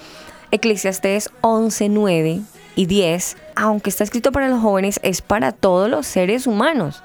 [0.54, 2.42] Eclesiastés 11, 9
[2.76, 7.02] y 10, aunque está escrito para los jóvenes, es para todos los seres humanos.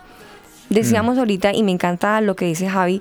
[0.69, 3.01] Decíamos ahorita, y me encanta lo que dice Javi,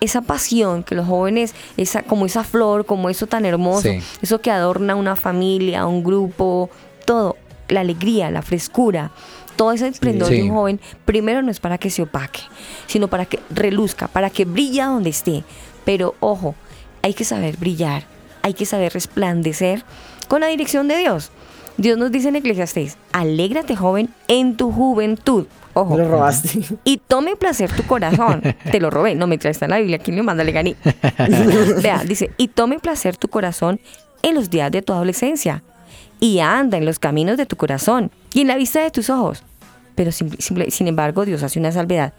[0.00, 3.98] esa pasión que los jóvenes, esa, como esa flor, como eso tan hermoso, Sí.
[4.22, 6.70] eso que adorna una familia, un grupo,
[7.04, 7.36] todo,
[7.68, 9.10] la alegría, la frescura,
[9.56, 12.42] todo ese esplendor de un joven, primero no es para que se opaque,
[12.86, 15.42] sino para que reluzca, para que brilla donde esté.
[15.84, 16.54] Pero ojo,
[17.02, 18.04] hay que saber brillar,
[18.48, 19.84] hay que saber resplandecer
[20.26, 21.30] con la dirección de Dios.
[21.76, 25.46] Dios nos dice en Eclesiastés, alégrate joven en tu juventud.
[25.74, 25.96] Ojo.
[25.96, 26.60] Me lo robaste.
[26.82, 28.42] Y tome placer tu corazón.
[28.72, 29.14] Te lo robé.
[29.14, 29.98] No, me está en la Biblia.
[29.98, 30.42] ¿Quién le manda?
[30.42, 30.76] Le gané.
[31.82, 33.80] Vea, dice, y tome placer tu corazón
[34.22, 35.62] en los días de tu adolescencia.
[36.18, 39.44] Y anda en los caminos de tu corazón y en la vista de tus ojos.
[39.94, 42.12] Pero sin embargo, Dios hace una salvedad.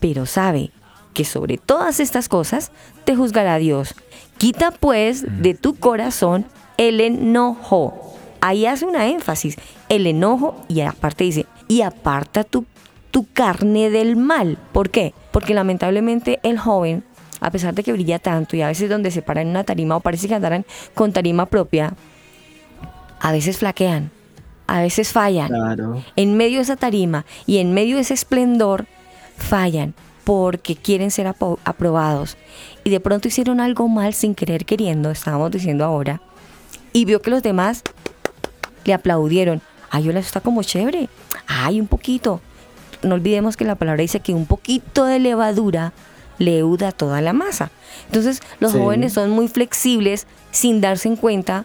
[0.00, 0.70] Pero sabe
[1.12, 2.72] que sobre todas estas cosas
[3.04, 3.94] te juzgará Dios.
[4.38, 6.46] Quita pues de tu corazón
[6.76, 8.16] el enojo.
[8.40, 9.56] Ahí hace una énfasis.
[9.88, 12.64] El enojo y aparte dice, y aparta tu,
[13.10, 14.58] tu carne del mal.
[14.72, 15.14] ¿Por qué?
[15.30, 17.04] Porque lamentablemente el joven,
[17.40, 19.96] a pesar de que brilla tanto y a veces donde se para en una tarima
[19.96, 21.94] o parece que andaran con tarima propia,
[23.20, 24.10] a veces flaquean,
[24.66, 25.48] a veces fallan.
[25.48, 26.02] Claro.
[26.16, 28.86] En medio de esa tarima y en medio de ese esplendor,
[29.36, 32.36] fallan porque quieren ser aprobados.
[32.84, 36.20] Y de pronto hicieron algo mal sin querer queriendo, estábamos diciendo ahora.
[36.92, 37.82] Y vio que los demás
[38.84, 39.62] le aplaudieron.
[39.90, 41.08] Ay, hola, eso está como chévere.
[41.46, 42.40] Ay, un poquito.
[43.02, 45.92] No olvidemos que la palabra dice que un poquito de levadura
[46.38, 47.70] leuda toda la masa.
[48.06, 48.78] Entonces los Sí.
[48.78, 51.64] jóvenes son muy flexibles sin darse en cuenta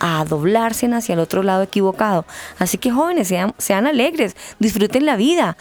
[0.00, 2.24] a doblarse hacia el otro lado equivocado.
[2.58, 5.56] Así que jóvenes, sean, sean alegres, disfruten la vida,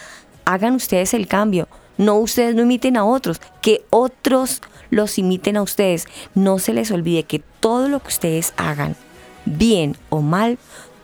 [0.45, 1.67] hagan ustedes el cambio.
[1.99, 6.07] No ustedes no imiten a otros, que otros los imiten a ustedes.
[6.33, 8.95] No se les olvide que todo lo que ustedes hagan,
[9.43, 10.57] bien o mal,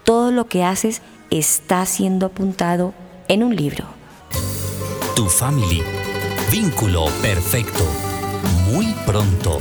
[0.06, 2.94] todo lo que haces está siendo apuntado
[3.28, 3.84] en un libro.
[5.18, 5.84] Tu family.
[6.50, 7.84] Vínculo perfecto.
[8.72, 9.60] Muy pronto.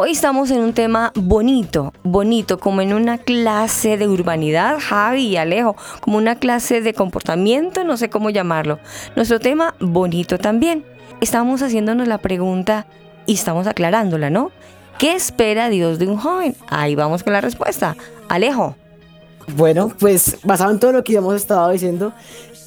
[0.00, 5.36] Hoy estamos en un tema bonito, bonito, como en una clase de urbanidad, Javi y
[5.36, 8.78] Alejo, como una clase de comportamiento, no sé cómo llamarlo.
[9.16, 10.84] Nuestro tema bonito también.
[11.20, 12.86] Estamos haciéndonos la pregunta
[13.26, 14.52] y estamos aclarándola, ¿no?
[15.00, 16.54] ¿Qué espera Dios de un joven?
[16.68, 17.96] Ahí vamos con la respuesta.
[18.28, 18.76] Alejo.
[19.56, 22.12] Bueno, pues basado en todo lo que hemos estado diciendo,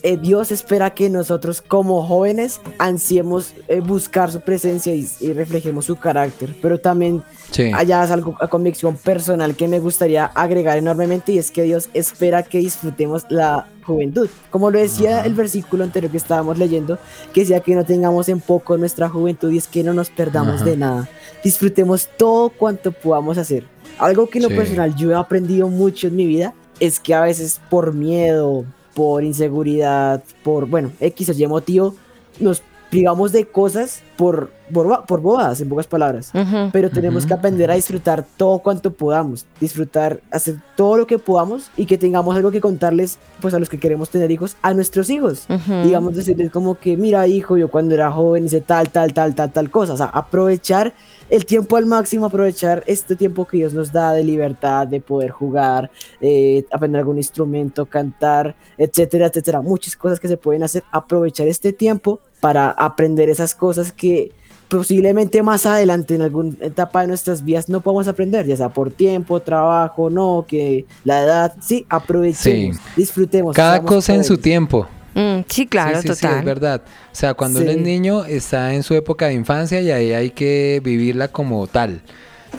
[0.04, 5.86] eh, Dios espera que nosotros como jóvenes ansiemos eh, buscar su presencia y, y reflejemos
[5.86, 7.70] su carácter, pero también Sí.
[7.76, 11.90] allá es algo a convicción personal que me gustaría agregar enormemente y es que Dios
[11.94, 14.30] espera que disfrutemos la juventud.
[14.50, 16.98] Como lo decía el versículo anterior que estábamos leyendo,
[17.34, 20.64] que decía que no tengamos en poco nuestra juventud y es que no nos perdamos
[20.64, 21.10] de nada.
[21.44, 23.66] Disfrutemos todo cuanto podamos hacer.
[23.98, 24.56] Algo que en lo Sí.
[24.56, 29.23] personal yo he aprendido mucho en mi vida es que a veces por miedo, por
[29.23, 31.95] inseguridad, por, bueno, X o Y motivo,
[32.39, 36.32] nos privamos de cosas por, por, por bobadas, en pocas palabras.
[36.73, 41.71] Pero tenemos que aprender a disfrutar todo cuanto podamos, disfrutar, hacer todo lo que podamos
[41.77, 45.10] y que tengamos algo que contarles, pues a los que queremos tener hijos, a nuestros
[45.10, 45.47] hijos.
[45.84, 49.51] Digamos, decirles como que, mira, hijo, yo cuando era joven hice tal, tal, tal, tal,
[49.51, 49.93] tal cosa.
[49.93, 50.93] O sea, aprovechar
[51.32, 55.32] el tiempo al máximo, aprovechar este tiempo que Dios nos da de libertad, de poder
[55.32, 55.89] jugar,
[56.20, 59.62] eh, aprender algún instrumento, cantar, etcétera, etcétera.
[59.62, 60.84] Muchas cosas que se pueden hacer.
[60.91, 64.34] Aprovechar este tiempo para aprender esas cosas que
[64.67, 68.91] posiblemente más adelante en alguna etapa de nuestras vidas no podamos aprender, ya sea por
[68.91, 73.56] tiempo, trabajo, no, que la edad, sí, aprovechemos, disfrutemos.
[73.56, 74.86] Cada cosa en su tiempo.
[75.13, 76.39] Mm, sí, claro, sí, sí, sí, total.
[76.39, 76.82] es verdad.
[76.86, 80.32] O sea, cuando uno es niño está en su época de infancia y ahí hay
[80.32, 82.02] que vivirla como tal.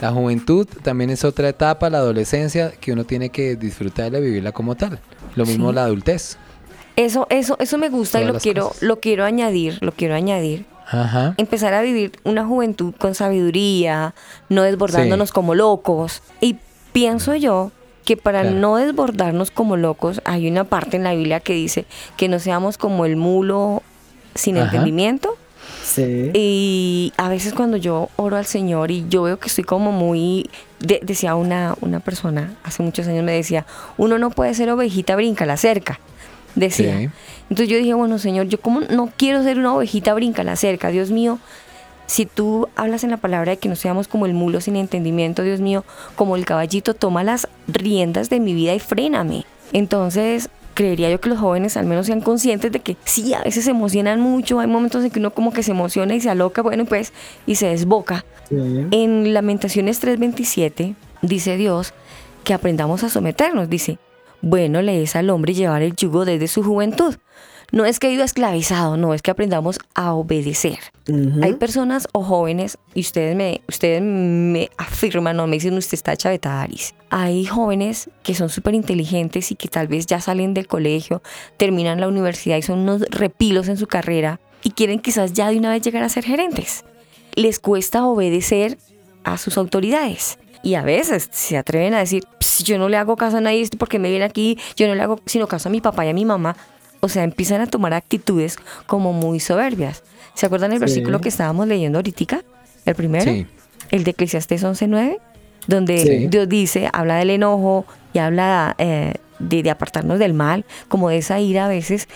[0.01, 4.53] La juventud también es otra etapa, la adolescencia, que uno tiene que disfrutarla y vivirla
[4.53, 4.99] como tal.
[5.37, 6.39] Lo mismo la adultez.
[6.97, 8.83] Eso, eso, eso me gusta y lo quiero, cosas.
[8.83, 10.67] lo quiero añadir, lo quiero añadir.
[10.85, 11.35] Ajá.
[11.39, 14.15] empezar a vivir una juventud con sabiduría,
[14.51, 16.23] no desbordándonos como locos.
[16.41, 16.59] Y
[16.93, 17.73] pienso yo
[18.05, 18.57] que para Claro.
[18.57, 21.85] no desbordarnos como locos, hay una parte en la Biblia que dice
[22.17, 23.83] que no seamos como el mulo
[24.35, 24.67] sin Ajá.
[24.67, 25.37] entendimiento.
[25.85, 26.31] Sí.
[26.35, 30.49] Y a veces cuando yo oro al Señor y yo veo que estoy como muy...
[30.81, 35.15] de- decía una, una persona, hace muchos años me decía, uno no puede ser ovejita,
[35.17, 36.01] brinca la cerca.
[36.55, 36.99] Decía.
[36.99, 37.09] Sí.
[37.51, 40.89] Entonces yo dije, bueno, Señor, yo como no quiero ser una ovejita, brinca la cerca.
[40.89, 41.39] Dios mío,
[42.13, 45.43] si tú hablas en la palabra de que no seamos como el mulo sin entendimiento,
[45.43, 45.83] Dios mío,
[46.15, 49.47] como el caballito, toma las riendas de mi vida y fréname.
[49.73, 53.65] Entonces, creería yo que los jóvenes al menos sean conscientes de que sí, a veces
[53.65, 56.61] se emocionan mucho, hay momentos en que uno como que se emociona y se aloca,
[56.61, 57.15] bueno, pues,
[57.47, 58.27] y se desboca.
[58.51, 58.57] Sí.
[58.91, 61.95] En Lamentaciones 3:27 dice Dios
[62.45, 63.99] que aprendamos a someternos, dice,
[64.43, 67.15] bueno le es al hombre llevar el yugo desde su juventud.
[67.73, 70.79] No es que haya ido esclavizado, no, es que aprendamos a obedecer.
[71.43, 76.15] Hay personas o jóvenes, y ustedes me, ustedes me afirman, no me dicen usted está
[76.15, 76.95] chavetada, Aris.
[77.09, 81.23] Hay jóvenes que son súper inteligentes y que tal vez ya salen del colegio,
[81.57, 85.57] terminan la universidad y son unos repilos en su carrera y quieren quizás ya de
[85.57, 86.85] una vez llegar a ser gerentes.
[87.35, 88.77] Les cuesta obedecer
[89.25, 90.39] a sus autoridades.
[90.63, 93.69] Y a veces se atreven a decir, "Ps, yo no le hago caso a nadie
[93.79, 96.15] porque me viene aquí, yo no le hago sino caso a mi papá y a
[96.15, 96.55] mi mamá.
[97.05, 100.05] O sea, empiezan a tomar actitudes como muy soberbias.
[100.35, 100.81] ¿Se acuerdan el Sí.
[100.83, 102.43] versículo que estábamos leyendo ahorita?
[102.85, 103.45] El primero, Sí.
[103.91, 105.19] el de Eclesiastés 11.9,
[105.67, 106.27] donde Sí.
[106.29, 111.17] Dios dice, habla del enojo y habla eh, de, de apartarnos del mal, como de
[111.19, 112.07] esa ira a veces,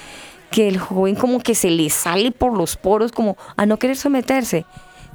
[0.53, 3.97] que el joven como que se le sale por los poros como a no querer
[3.97, 4.67] someterse.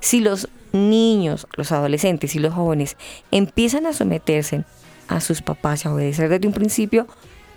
[0.01, 2.97] Si los niños, los adolescentes y los jóvenes
[3.31, 4.65] empiezan a someterse
[5.07, 7.07] a sus papás y a obedecer desde un principio,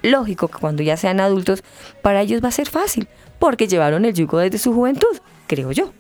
[0.05, 1.65] lógico que cuando ya sean adultos,
[2.03, 5.93] para ellos va a ser fácil, porque llevaron el yugo desde su juventud, creo yo.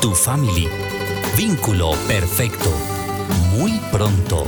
[0.00, 0.68] Tu family.
[1.36, 2.70] Vínculo perfecto.
[3.56, 4.44] Muy pronto.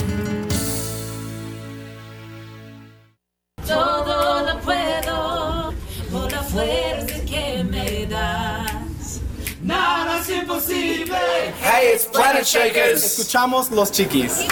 [3.65, 4.24] Todo
[11.65, 13.05] it's Planet Shakers.
[13.05, 14.45] Escuchamos los chiquis.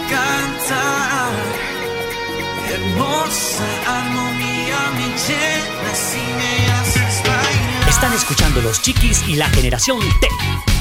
[0.09, 1.33] cantar.
[2.73, 7.89] Hermosa armonía, me llenas y me haces bailar.
[7.89, 10.72] Están escuchando los chiquis y la generación T.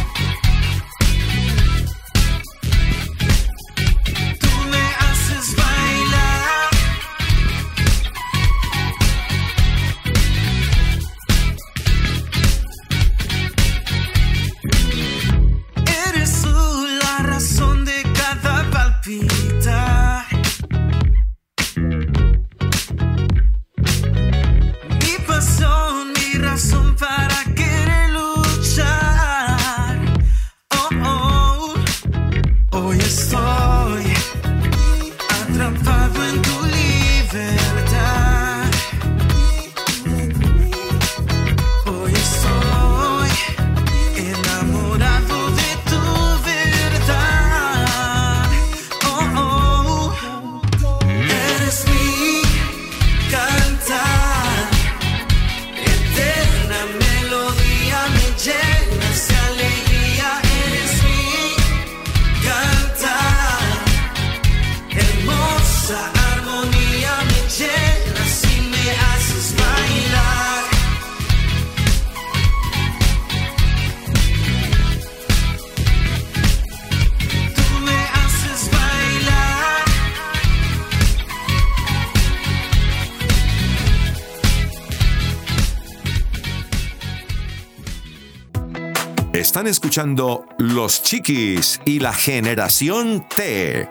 [89.51, 93.89] Están escuchando Los chiquis y la generación T.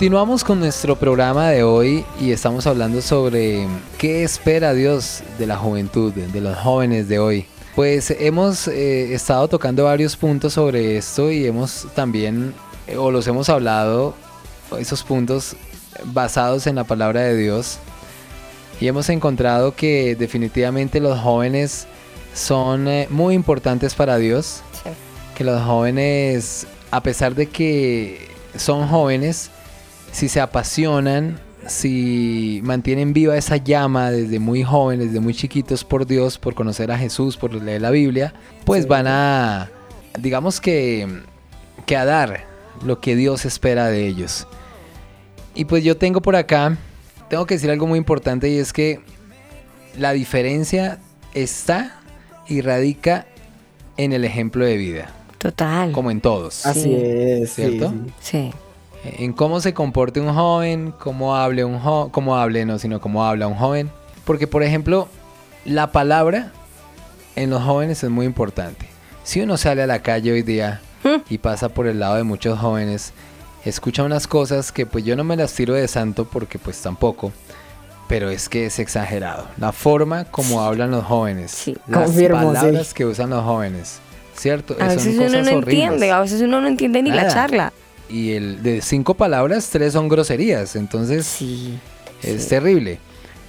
[0.00, 3.66] Continuamos con nuestro programa de hoy y estamos hablando sobre
[3.98, 7.44] qué espera Dios de la juventud, de los jóvenes de hoy.
[7.76, 12.54] Pues hemos eh, estado tocando varios puntos sobre esto y hemos también,
[12.86, 14.14] eh, o los hemos hablado,
[14.78, 15.54] esos puntos
[16.04, 17.78] basados en la palabra de Dios.
[18.80, 21.86] Y hemos encontrado que definitivamente los jóvenes
[22.32, 24.62] son eh, muy importantes para Dios.
[25.34, 29.50] Que los jóvenes, a pesar de que son jóvenes,
[30.12, 36.06] si se apasionan, si mantienen viva esa llama desde muy jóvenes, desde muy chiquitos por
[36.06, 38.34] Dios, por conocer a Jesús, por leer la Biblia,
[38.64, 39.70] pues van a,
[40.18, 41.06] digamos que,
[41.86, 42.44] que a dar
[42.84, 44.46] lo que Dios espera de ellos.
[45.54, 46.76] Y pues yo tengo por acá,
[47.28, 49.00] tengo que decir algo muy importante y es que
[49.98, 50.98] la diferencia
[51.34, 52.00] está
[52.48, 53.26] y radica
[53.96, 55.10] en el ejemplo de vida.
[55.38, 55.92] Total.
[55.92, 56.66] Como en todos.
[56.66, 57.94] Así es, sí, ¿Cierto?
[58.20, 58.50] Sí.
[59.04, 63.24] En cómo se comporte un joven, cómo hable un joven, cómo hable, no, sino cómo
[63.24, 63.90] habla un joven.
[64.24, 65.08] Porque, por ejemplo,
[65.64, 66.52] la palabra
[67.36, 68.86] en los jóvenes es muy importante.
[69.24, 70.80] Si uno sale a la calle hoy día
[71.30, 73.12] y pasa por el lado de muchos jóvenes,
[73.64, 77.32] escucha unas cosas que pues yo no me las tiro de santo porque pues tampoco,
[78.08, 79.46] pero es que es exagerado.
[79.58, 82.46] La forma como hablan los jóvenes, las Confirmo, sí.
[82.58, 83.98] palabras que usan los jóvenes,
[84.34, 84.74] ¿cierto?
[84.74, 85.74] A Son veces uno cosas no horribles.
[85.84, 87.32] entiende, a veces uno no entiende ni la Nada.
[87.34, 87.72] charla.
[88.10, 90.76] Y el de cinco palabras, tres son groserías.
[90.76, 91.38] Entonces
[92.22, 92.98] es terrible.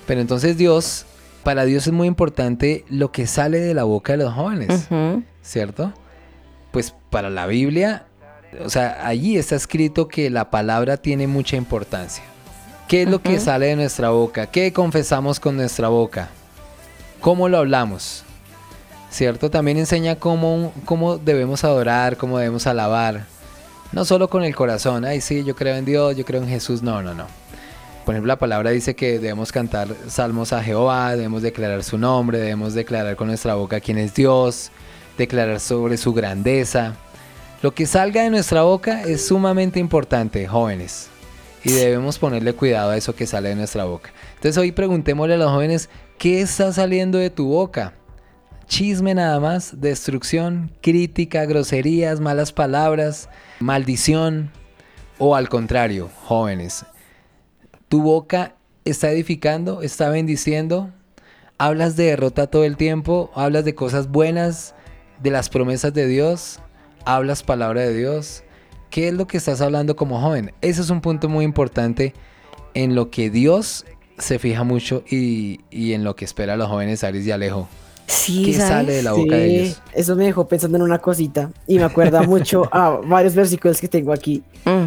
[0.05, 1.05] Pero entonces Dios,
[1.43, 4.87] para Dios es muy importante lo que sale de la boca de los jóvenes.
[5.41, 5.93] ¿cierto?
[6.71, 8.05] Pues para la Biblia,
[8.63, 12.23] o sea, allí está escrito que la palabra tiene mucha importancia.
[12.87, 14.47] ¿Qué es lo que sale de nuestra boca?
[14.47, 16.29] ¿Qué confesamos con nuestra boca?
[17.21, 18.23] ¿Cómo lo hablamos?
[19.09, 19.49] ¿Cierto?
[19.49, 23.25] También enseña cómo, cómo debemos adorar, cómo debemos alabar.
[23.91, 26.81] No solo con el corazón, ay sí, yo creo en Dios, yo creo en Jesús,
[26.81, 27.27] no, no, no.
[28.05, 32.39] Por ejemplo, la palabra dice que debemos cantar salmos a Jehová, debemos declarar su nombre,
[32.39, 34.71] debemos declarar con nuestra boca quién es Dios,
[35.17, 36.95] declarar sobre su grandeza.
[37.61, 41.09] Lo que salga de nuestra boca es sumamente importante, jóvenes.
[41.63, 44.11] Y debemos ponerle cuidado a eso que sale de nuestra boca.
[44.35, 47.93] Entonces hoy preguntémosle a los jóvenes, ¿qué está saliendo de tu boca?
[48.71, 53.27] Chisme nada más, destrucción, crítica, groserías, malas palabras,
[53.59, 54.49] maldición.
[55.17, 56.85] O al contrario, jóvenes,
[57.89, 58.55] tu boca
[58.85, 60.89] está edificando, está bendiciendo,
[61.57, 64.73] hablas de derrota todo el tiempo, hablas de cosas buenas,
[65.21, 66.61] de las promesas de Dios,
[67.03, 68.45] hablas palabra de Dios.
[68.89, 70.53] ¿Qué es lo que estás hablando como joven?
[70.61, 72.13] Ese es un punto muy importante
[72.73, 73.83] en lo que Dios
[74.17, 77.67] se fija mucho y, en lo que espera a los jóvenes Aris y Alejo.
[78.11, 78.67] Sí, ¿Qué ¿sabes?
[78.69, 79.81] sale de la boca de Sí, ellos?
[79.93, 83.87] Eso me dejó pensando en una cosita y me acuerda mucho a varios versículos que
[83.87, 84.43] tengo aquí.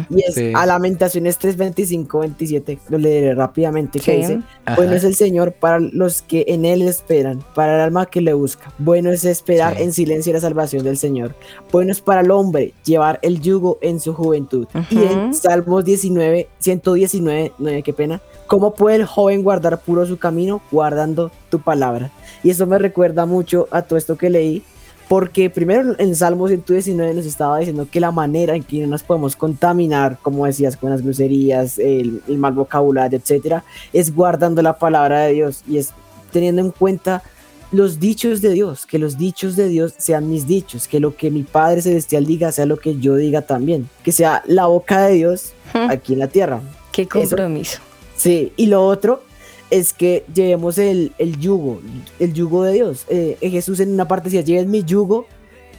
[0.09, 0.51] Y es Sí.
[0.55, 2.79] a Lamentaciones 3, 25, 27.
[2.89, 3.99] Lo leeré rápidamente.
[3.99, 4.75] Que dice: Ajá.
[4.75, 8.33] Bueno es el Señor para los que en Él esperan, para el alma que le
[8.33, 8.71] busca.
[8.77, 9.83] Bueno es esperar Sí.
[9.83, 11.35] en silencio la salvación del Señor.
[11.71, 14.67] Bueno es para el hombre llevar el yugo en su juventud.
[14.91, 15.33] Y en.
[15.33, 18.21] Salmos 19, 119, 9, qué pena.
[18.47, 20.61] ¿Cómo puede el joven guardar puro su camino?
[20.71, 22.11] Guardando tu palabra.
[22.43, 24.63] Y eso me recuerda mucho a todo esto que leí,
[25.07, 29.03] porque primero en Salmo 119 nos estaba diciendo que la manera en que no nos
[29.03, 34.77] podemos contaminar, como decías, con las groserías, el, el mal vocabulario, etcétera, es guardando la
[34.77, 35.93] palabra de Dios y es
[36.31, 37.23] teniendo en cuenta
[37.71, 41.31] los dichos de Dios, que los dichos de Dios sean mis dichos, que lo que
[41.31, 45.13] mi Padre Celestial diga sea lo que yo diga también, que sea la boca de
[45.13, 46.61] Dios aquí en la tierra.
[46.91, 47.07] Qué
[47.61, 47.94] Eso.
[48.15, 49.21] Sí, y lo otro
[49.69, 51.81] es que llevemos el, el yugo,
[52.19, 53.05] el yugo de Dios.
[53.09, 55.25] Eh, Jesús en una parte decía, lleven mi yugo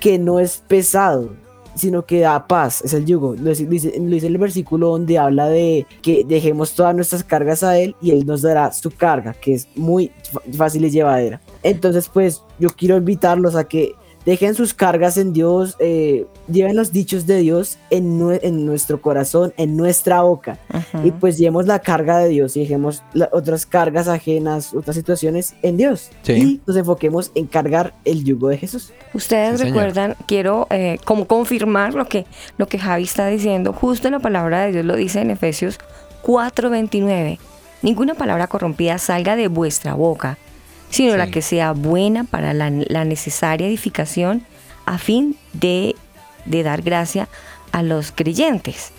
[0.01, 1.31] que no es pesado,
[1.75, 3.37] sino que da paz, es el yugo.
[3.37, 7.95] Lo dice, lo el versículo donde habla de que dejemos todas nuestras cargas a Él
[8.01, 10.11] y Él nos dará su carga, que es muy
[10.57, 11.41] fácil y llevadera.
[11.63, 13.95] Entonces, pues yo quiero invitarlos a que
[14.27, 19.01] dejen sus cargas en Dios, eh, lleven los dichos de Dios en, nue- en nuestro
[19.01, 20.59] corazón, en nuestra boca.
[21.05, 25.55] Y pues llevemos la carga de Dios y dejemos la- otras cargas ajenas, otras situaciones
[25.63, 26.11] en Dios.
[26.23, 26.33] Sí.
[26.33, 28.93] Y nos enfoquemos en cargar el yugo de Jesús.
[29.15, 29.75] Ustedes Sí, señor.
[29.77, 32.27] recuerdan, quiero eh, como confirmar lo que,
[32.59, 33.73] lo que Javi está diciendo.
[33.73, 35.79] Justo la palabra de Dios lo dice en Efesios
[36.25, 37.39] 4:29.
[37.83, 40.39] Ninguna palabra corrompida salga de vuestra boca,
[40.91, 44.45] sino la que sea buena para la, la necesaria edificación
[44.87, 45.95] a fin de,
[46.45, 47.29] de dar gracia
[47.73, 48.93] a los creyentes.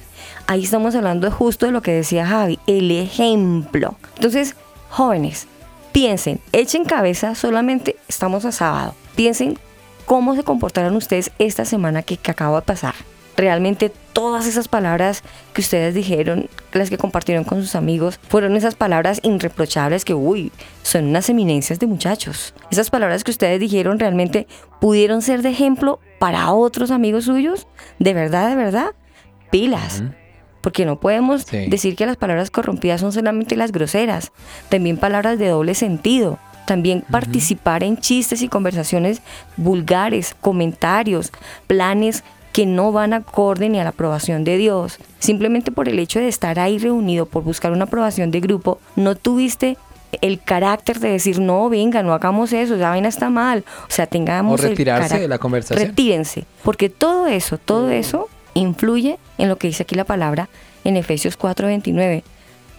[0.47, 3.95] Ahí estamos hablando justo de lo que decía Javi, el ejemplo.
[4.15, 4.55] Entonces,
[4.89, 5.47] jóvenes,
[5.91, 8.95] piensen, echen cabeza, solamente estamos a sábado.
[9.15, 9.57] Piensen
[10.05, 12.95] cómo se comportaron ustedes esta semana que, que acaba de pasar.
[13.37, 15.23] Realmente todas esas palabras
[15.53, 20.51] que ustedes dijeron, las que compartieron con sus amigos, fueron esas palabras irreprochables que, uy,
[20.81, 22.55] son unas eminencias de muchachos.
[22.71, 24.47] Esas palabras que ustedes dijeron realmente
[24.81, 27.67] pudieron ser de ejemplo para otros amigos suyos.
[27.99, 28.91] De verdad, de verdad,
[29.51, 30.01] pilas.
[30.61, 31.67] Porque no podemos Sí.
[31.67, 34.31] decir que las palabras corrompidas son solamente las groseras,
[34.69, 36.39] también palabras de doble sentido.
[36.65, 39.21] También participar en chistes y conversaciones
[39.55, 41.31] vulgares, comentarios,
[41.65, 42.25] planes
[42.57, 44.97] que no van acorde ni a la aprobación de Dios.
[45.19, 49.13] Simplemente por el hecho de estar ahí reunido por buscar una aprobación de grupo, no
[49.13, 49.77] tuviste
[50.21, 53.63] el carácter de decir, no, venga, no hagamos eso, esa vaina está mal.
[53.83, 55.87] O sea, tengamos O retirarse de la conversación.
[55.87, 60.49] Retírense, porque todo eso, todo eso influye en lo que dice aquí la palabra
[60.83, 62.23] en Efesios 4:29.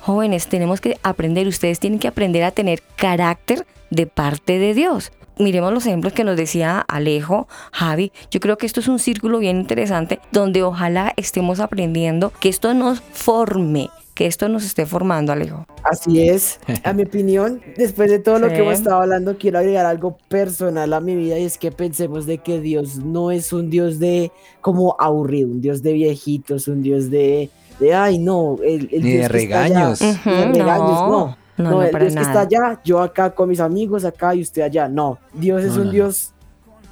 [0.00, 5.12] Jóvenes, tenemos que aprender, ustedes tienen que aprender a tener carácter de parte de Dios.
[5.38, 8.12] Miremos los ejemplos que nos decía Alejo, Javi.
[8.30, 12.74] Yo creo que esto es un círculo bien interesante donde ojalá estemos aprendiendo que esto
[12.74, 15.64] nos forme, que esto nos esté formando, Alejo.
[15.84, 16.58] Así es.
[16.84, 18.54] A mi opinión, después de todo lo Sí.
[18.54, 22.26] que hemos estado hablando, quiero agregar algo personal a mi vida y es que pensemos
[22.26, 26.82] de que Dios no es un Dios de como aburrido, un Dios de viejitos, un
[26.82, 30.00] Dios de, de ay no, el, el Ni Dios de allá, regaños.
[30.00, 31.08] ni de Ujú, regaños, no.
[31.10, 31.36] no.
[31.58, 34.40] No, No, no, para Dios que está allá, yo acá con mis amigos acá y
[34.42, 34.88] usted allá.
[34.88, 35.92] No, Dios es No, un no.
[35.92, 36.32] Dios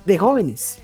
[0.05, 0.79] de jóvenes.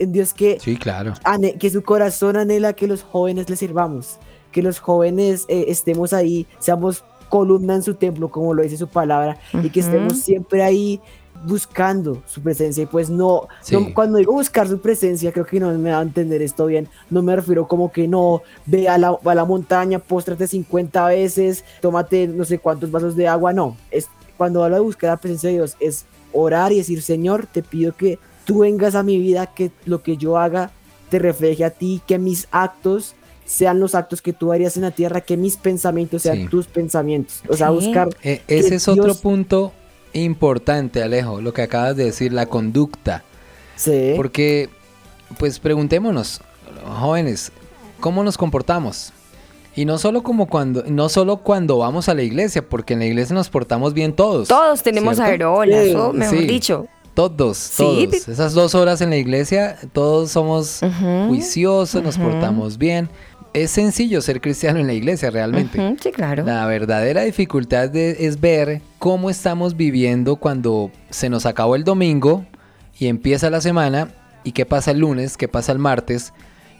[0.00, 1.14] Un Dios que Sí, claro.
[1.58, 4.18] que su corazón anhela que los jóvenes le sirvamos,
[4.52, 8.88] que los jóvenes eh, estemos ahí, seamos columna en su templo, como lo dice su
[8.88, 11.00] palabra, y que estemos siempre ahí
[11.44, 12.82] buscando su presencia.
[12.82, 13.74] Y pues no, Sí.
[13.74, 16.88] no- cuando digo buscar su presencia, creo que no me va a entender esto bien.
[17.10, 21.64] No me refiero como que no, ve a la, a la montaña, póstrate 50 veces,
[21.80, 23.52] tómate no sé cuántos vasos de agua.
[23.52, 27.46] No, es cuando hablo de buscar la presencia de Dios, es orar y decir, Señor,
[27.46, 30.70] te pido que tú vengas a mi vida, que lo que yo haga
[31.10, 33.14] te refleje a ti, que mis actos
[33.46, 36.46] sean los actos que tú harías en la tierra, que mis pensamientos sean Sí.
[36.48, 37.42] tus pensamientos.
[37.48, 38.10] O sea, buscar...
[38.22, 39.72] Eh, ese es otro Dios- punto
[40.12, 43.24] importante, Alejo, lo que acabas de decir, la conducta.
[43.76, 44.12] Sí.
[44.16, 44.68] Porque,
[45.38, 46.40] pues preguntémonos,
[47.00, 47.52] jóvenes,
[48.00, 49.12] ¿cómo nos comportamos?
[49.76, 53.06] Y no solo como cuando, no solo cuando vamos a la iglesia, porque en la
[53.06, 54.48] iglesia nos portamos bien todos.
[54.48, 56.46] Todos tenemos aerolas, Sí, o mejor sí.
[56.46, 56.86] dicho.
[57.14, 58.28] Todos, todos.
[58.28, 60.80] Esas dos horas en la iglesia, todos somos
[61.28, 63.08] juiciosos, nos portamos bien.
[63.62, 65.96] Es sencillo ser cristiano en la iglesia realmente.
[66.00, 66.44] Sí, claro.
[66.44, 72.44] La verdadera dificultad de- es ver cómo estamos viviendo cuando se nos acabó el domingo
[72.98, 74.08] y empieza la semana
[74.44, 76.32] y qué pasa el lunes, qué pasa el martes,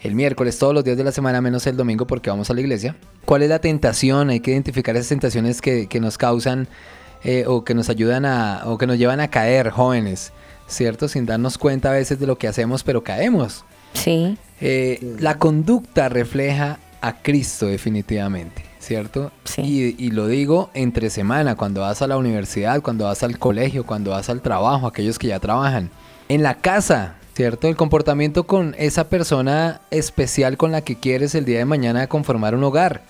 [0.03, 2.61] el miércoles, todos los días de la semana menos el domingo porque vamos a la
[2.61, 2.97] iglesia.
[3.25, 4.31] ¿Cuál es la tentación?
[4.31, 6.69] Hay que identificar esas tentaciones que, que nos causan
[7.25, 10.33] eh, o que nos ayudan a o que nos llevan a caer jóvenes,
[10.69, 11.09] ¿cierto?
[11.09, 13.65] Sin darnos cuenta a veces de lo que hacemos, pero caemos.
[13.95, 14.37] Sí.
[14.61, 19.31] Eh, la conducta refleja a Cristo definitivamente, ¿cierto?
[19.45, 19.63] Sí.
[19.99, 23.87] Y, y lo digo entre semana, cuando vas a la universidad, cuando vas al colegio,
[23.87, 25.91] cuando vas al trabajo, aquellos que ya trabajan.
[26.29, 27.69] En la casa, ¿cierto?
[27.69, 32.55] El comportamiento con esa persona especial con la que quieres el día de mañana conformar
[32.55, 33.03] un hogar.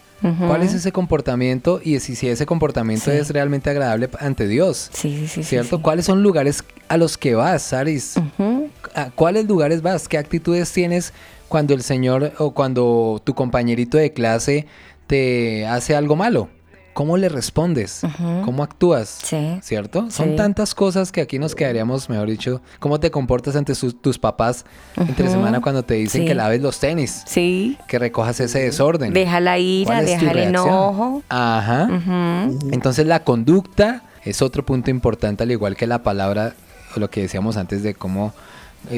[0.49, 1.81] ¿Cuál es ese comportamiento?
[1.83, 3.16] Y si, si ese comportamiento Sí.
[3.16, 4.91] es realmente agradable ante Dios.
[4.93, 5.76] Sí, sí, sí, ¿Cierto?
[5.76, 5.83] sí.
[5.83, 8.16] ¿Cuáles son lugares a los que vas, Saris?
[8.16, 8.67] Ujú.
[8.95, 10.09] ¿A cuáles lugares vas?
[10.09, 11.12] ¿Qué actitudes tienes
[11.49, 14.66] cuando el señor o cuando tu compañerito de clase
[15.07, 16.49] te hace algo malo?
[16.95, 18.01] ¿Cómo le respondes?
[18.45, 19.20] ¿Cómo actúas?
[19.22, 19.61] Sí.
[19.62, 20.11] ¿Cierto?
[20.11, 24.18] Son tantas cosas que aquí nos quedaríamos, mejor dicho, cómo te comportas ante sus- tus
[24.18, 24.64] papás
[24.97, 26.26] entre semana cuando te dicen Sí.
[26.26, 27.78] que laves los tenis, Sí.
[27.86, 29.12] que recojas ese desorden.
[29.12, 31.22] Deja la ira, ¿Cuál es tu deja el enojo.
[31.28, 31.89] Ajá.
[32.72, 36.55] Entonces la conducta es otro punto importante, al igual que la palabra,
[36.97, 38.32] o lo que decíamos antes de cómo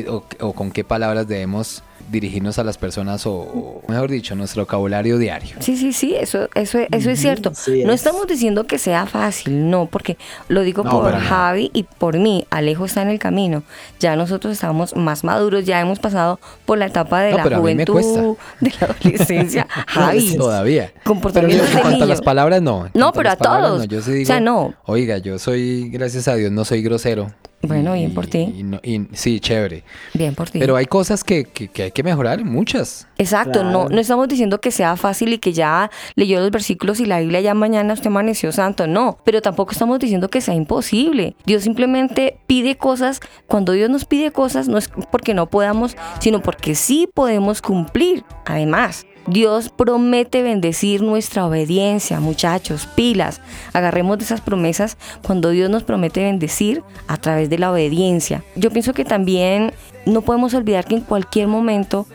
[0.08, 4.62] o, o con qué palabras debemos dirigirnos a las personas o, o, mejor dicho, nuestro
[4.64, 5.56] vocabulario diario.
[5.60, 7.52] Sí, sí, sí, eso, eso, eso es cierto.
[7.54, 8.00] sí no es.
[8.00, 10.16] estamos diciendo que sea fácil, no, porque
[10.48, 11.12] lo digo No, por.
[11.16, 12.46] Javi y por mí.
[12.50, 13.62] Alejo está en el camino.
[14.00, 17.60] Ya nosotros estamos más maduros, ya hemos pasado por la etapa de No, la pero
[17.60, 19.66] juventud, de la adolescencia.
[19.86, 20.90] Javi, Todavía.
[20.92, 22.06] Pero comportamientos en de cuanto a niño.
[22.06, 22.88] las palabras, no.
[22.94, 23.78] No, pero a todos.
[23.78, 23.84] no.
[23.84, 24.74] Yo sí O sea, no.
[24.86, 27.30] Oiga, yo soy, gracias a Dios, no soy grosero.
[27.62, 28.54] Bueno, Y- bien por ti.
[28.56, 29.84] y no- y- sí, chévere.
[30.14, 30.58] Bien por ti.
[30.58, 33.06] Pero hay cosas que, que- que hay que mejorar, muchas.
[33.18, 37.04] Exacto, no, no estamos diciendo que sea fácil y que ya leyó los versículos y
[37.06, 41.36] la Biblia ya mañana usted amaneció santo, no, pero tampoco estamos diciendo que sea imposible.
[41.44, 46.40] Dios simplemente pide cosas, cuando Dios nos pide cosas no es porque no podamos, sino
[46.40, 48.24] porque sí podemos cumplir.
[48.46, 53.40] Además, Dios promete bendecir nuestra obediencia, muchachos, pilas.
[53.72, 58.42] Agarremos de esas promesas cuando Dios nos promete bendecir a través de la obediencia.
[58.56, 59.72] Yo pienso que también
[60.06, 62.06] no podemos olvidar que en cualquier momento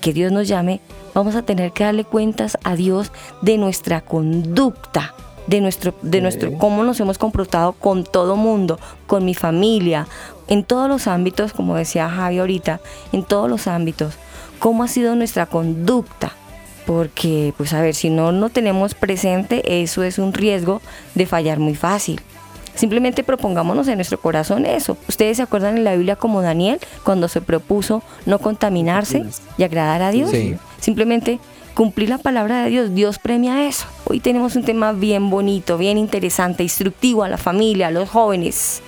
[0.00, 0.80] que Dios nos llame,
[1.14, 5.14] vamos a tener que darle cuentas a Dios de nuestra conducta,
[5.46, 10.08] de nuestro, de nuestro, cómo nos hemos comportado con todo mundo, con mi familia,
[10.48, 12.80] en todos los ámbitos, como decía Javi ahorita,
[13.12, 14.14] en todos los ámbitos,
[14.58, 16.32] cómo ha sido nuestra conducta.
[16.86, 20.80] Porque, pues a ver, si no no tenemos presente, eso es un riesgo
[21.14, 22.20] de fallar muy fácil.
[22.76, 24.98] Simplemente propongámonos en nuestro corazón eso.
[25.08, 29.24] Ustedes se acuerdan en la Biblia como Daniel, cuando se propuso no contaminarse
[29.56, 30.30] y agradar a Dios.
[30.30, 30.56] Sí.
[30.78, 31.40] Simplemente
[31.74, 32.94] cumplir la palabra de Dios.
[32.94, 33.86] Dios premia eso.
[34.04, 38.82] Hoy tenemos un tema bien bonito, bien interesante, instructivo a la familia, a los jóvenes.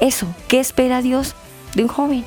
[0.00, 1.34] Eso, ¿qué espera Dios
[1.74, 2.24] de un joven?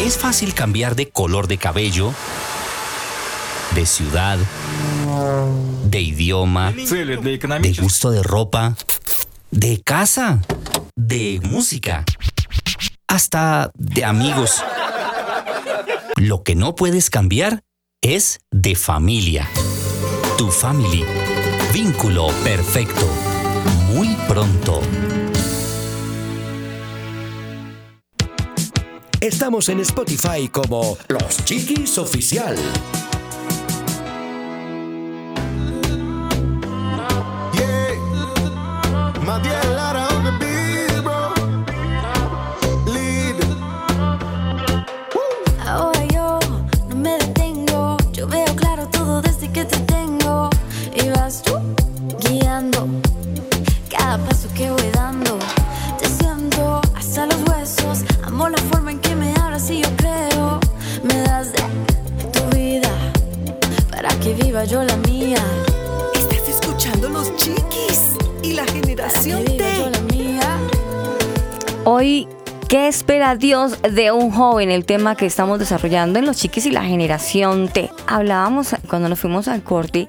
[0.00, 2.12] Es fácil cambiar de color de cabello,
[3.74, 4.38] de ciudad,
[5.84, 8.76] de idioma, de gusto de ropa,
[9.50, 10.42] de casa,
[10.94, 12.04] de música,
[13.08, 14.62] hasta de amigos.
[16.16, 17.62] Lo que no puedes cambiar
[18.02, 19.48] es de familia.
[20.38, 21.04] Tu family.
[21.72, 23.08] Vínculo perfecto.
[23.88, 24.80] Muy pronto.
[29.26, 32.56] Estamos en Spotify como Los Chiquis Oficial.
[73.26, 74.70] ¿Qué espera Dios de un joven?
[74.70, 77.90] El tema que estamos desarrollando en los chiquis y la generación T.
[78.06, 80.06] Hablábamos cuando nos fuimos al corte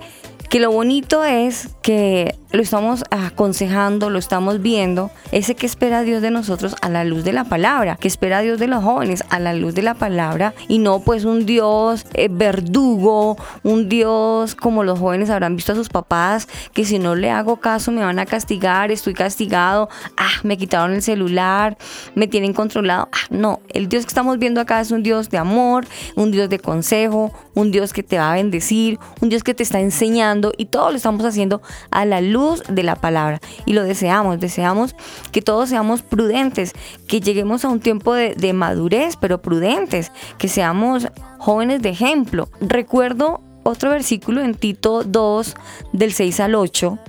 [0.51, 6.21] que lo bonito es que lo estamos aconsejando, lo estamos viendo, ese que espera Dios
[6.21, 9.39] de nosotros a la luz de la palabra, que espera Dios de los jóvenes a
[9.39, 14.83] la luz de la palabra y no pues un Dios eh, verdugo, un Dios como
[14.83, 18.19] los jóvenes habrán visto a sus papás, que si no le hago caso me van
[18.19, 21.77] a castigar, estoy castigado, ah, me quitaron el celular,
[22.15, 23.09] me tienen controlado.
[23.11, 25.85] Ah, no, el Dios que estamos viendo acá es un Dios de amor,
[26.15, 29.63] un Dios de consejo, un Dios que te va a bendecir, un Dios que te
[29.63, 32.36] está enseñando y todo lo estamos haciendo a la luz
[32.67, 33.39] de la palabra.
[33.65, 34.95] Y lo deseamos, deseamos
[35.31, 36.73] que todos seamos prudentes,
[37.07, 41.07] que lleguemos a un tiempo de, madurez, pero prudentes, que seamos
[41.37, 42.49] jóvenes de ejemplo.
[42.61, 45.55] Recuerdo otro versículo en Tito 2,
[45.93, 46.99] del 6 al 8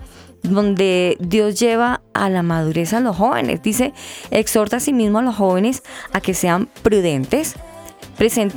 [0.45, 3.61] donde Dios lleva a la madurez a los jóvenes.
[3.61, 3.93] Dice,
[4.31, 7.57] exhorta a sí mismo a los jóvenes a que sean prudentes.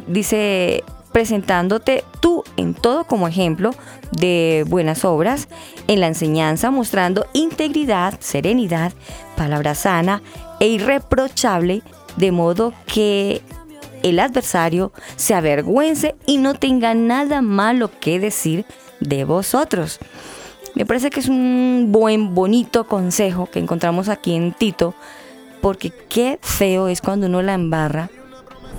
[0.07, 3.71] Dice, presentándote tú en todo como ejemplo
[4.11, 5.47] de buenas obras,
[5.87, 8.93] en la enseñanza mostrando integridad, serenidad,
[9.35, 10.21] palabra sana
[10.59, 11.81] e irreprochable,
[12.17, 13.41] de modo que
[14.03, 18.65] el adversario se avergüence y no tenga nada malo que decir
[18.99, 19.99] de vosotros.
[20.75, 24.95] Me parece que es un buen, bonito consejo que encontramos aquí en Tito,
[25.61, 28.09] porque qué feo es cuando uno la embarra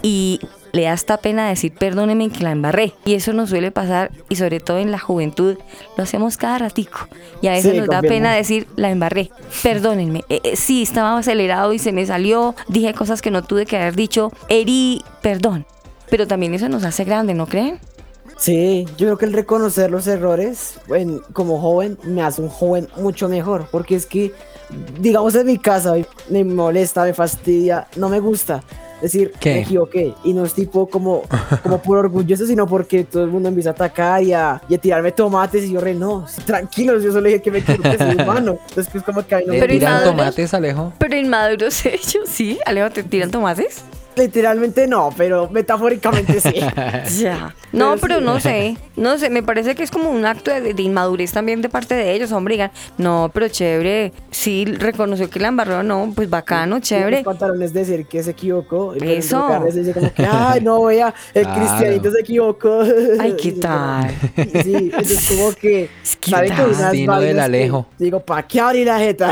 [0.02, 0.40] y
[0.72, 2.94] le da hasta pena decir perdóneme que la embarré.
[3.04, 5.56] Y eso nos suele pasar, y sobre todo en la juventud,
[5.96, 7.08] lo hacemos cada ratico.
[7.40, 9.30] Y a veces Sí, nos da pena decir la embarré,
[9.62, 10.24] perdónenme.
[10.28, 13.76] Eh, eh, sí, estaba acelerado y se me salió, dije cosas que no tuve que
[13.76, 15.66] haber dicho, herí, perdón.
[16.10, 17.78] Pero también eso nos hace grande, ¿no creen?
[18.36, 20.74] Sí, yo creo que el reconocer los errores
[21.32, 24.32] como joven me hace un joven mucho mejor, porque es que,
[24.98, 25.94] digamos en mi casa,
[26.28, 28.62] me molesta, me fastidia, no me gusta
[29.02, 29.54] decir ¿Qué?
[29.54, 31.22] me equivoqué y no es tipo como,
[31.62, 34.78] como por orgulloso, sino porque todo el mundo empieza a atacar y a, y a
[34.78, 38.58] tirarme tomates y yo re no, tranquilos, yo solo dije que me equivoqué, soy humano.
[38.68, 40.92] Entonces pues como que a mí no ¿Le me Pero tiran inmaduros- tomates, Alejo?
[40.98, 42.58] Pero inmaduros ellos, sí.
[42.64, 43.82] Alejo, ¿te tiran tomates?
[44.16, 46.54] Literalmente no, pero metafóricamente sí.
[47.22, 47.54] Ya.
[47.72, 48.24] No, Pero pero sí.
[48.24, 48.76] no sé.
[48.96, 51.94] No sé, me parece que es como un acto de, de inmadurez también de parte
[51.94, 52.54] de ellos, hombre.
[52.54, 54.12] Digan, no, pero chévere.
[54.30, 57.16] Sí, reconoció que la embarró, no, pues bacano, chévere.
[57.22, 58.94] Los pantalones decir que se equivocó.
[58.94, 59.48] y Eso.
[59.72, 61.60] dice como que, ay, no, vea, el Claro.
[61.60, 62.82] cristianito se equivocó.
[63.18, 64.10] Ay, ¿qué tal?
[64.62, 65.88] Sí, eso es como que,
[66.20, 67.86] ¿qué ¿sabe que unas del vainas que-.
[67.98, 69.30] Digo, ¿pa' qué abrir la jeta?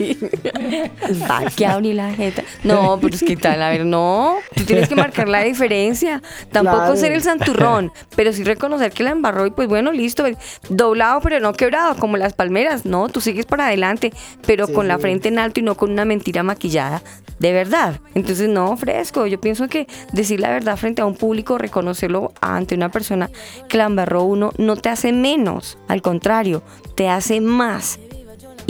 [1.28, 2.42] ¿Para qué abrir la jeta?
[2.64, 4.36] No, pero es que tal, a ver, no.
[4.54, 6.22] Tú tienes que marcar la diferencia.
[6.52, 6.96] Tampoco Claro.
[6.96, 10.24] ser el santurrón, pero sí reconocer que la embarró y pues bueno, listo.
[10.68, 12.84] Doblado, pero no quebrado, como las palmeras.
[12.86, 14.12] No, tú sigues para adelante,
[14.46, 17.02] pero Sí, con la frente en alto y no con una mentira maquillada.
[17.38, 18.00] De verdad.
[18.14, 19.26] Entonces, no, fresco.
[19.26, 23.30] Yo pienso que decir la verdad frente a un público, reconocerlo ante una persona
[23.68, 25.78] que la embarró uno, no te hace menos.
[25.88, 26.62] Al contrario,
[26.94, 27.98] te hace más.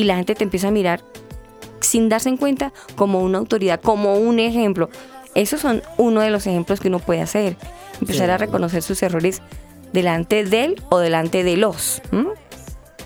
[0.01, 1.03] Y la gente te empieza a mirar
[1.81, 4.89] sin darse en cuenta como una autoridad, como un ejemplo.
[5.35, 7.59] Esos son uno de los ejemplos que uno puede hacer.
[8.01, 8.33] Empezar Sí.
[8.33, 9.43] a reconocer sus errores
[9.93, 12.01] delante de él o delante de los.
[12.13, 12.29] ¿m?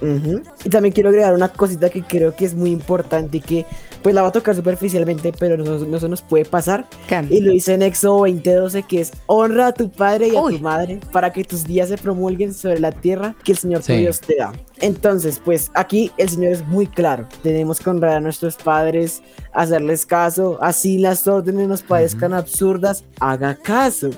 [0.02, 0.42] Ujú.
[0.64, 3.66] Y también quiero agregar una cosita que creo que es muy importante y que
[4.04, 6.84] pues la va a tocar superficialmente, pero no, no se nos puede pasar.
[7.30, 10.58] Y lo dice en Éxodo 20:12 que es honra a tu padre y a tu
[10.60, 13.96] madre para que tus días se promulguen sobre la tierra que el Señor tu Sí.
[13.96, 14.52] Dios te da.
[14.80, 17.26] Entonces, pues aquí el Señor es muy claro.
[17.42, 19.22] Tenemos que honrar a nuestros padres,
[19.54, 24.10] hacerles caso, así las órdenes nos parezcan absurdas, haga caso.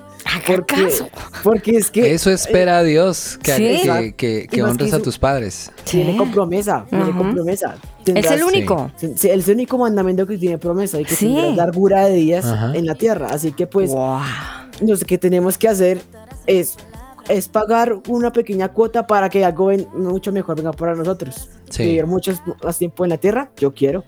[0.45, 1.09] porque, caso.
[1.45, 3.81] Porque es que Eso espera a Dios, que, Sí.
[3.85, 5.71] que, que- que honres que a tus padres.
[5.89, 7.19] Tiene con promesa, tiene Ujú.
[8.15, 8.91] Es el único.
[8.97, 11.27] Sí, sí, el único mandamiento que tiene promesa y que Sí.
[11.27, 12.73] tendrás largura de días Ajá.
[12.75, 13.29] en la tierra.
[13.31, 16.01] Así que pues lo que tenemos que hacer
[16.47, 16.77] es,
[17.29, 21.49] es pagar una pequeña cuota para que algo ven- mucho mejor venga para nosotros.
[21.71, 21.85] Sí.
[21.85, 22.33] Vivir mucho
[22.63, 24.05] más tiempo en la tierra, yo quiero.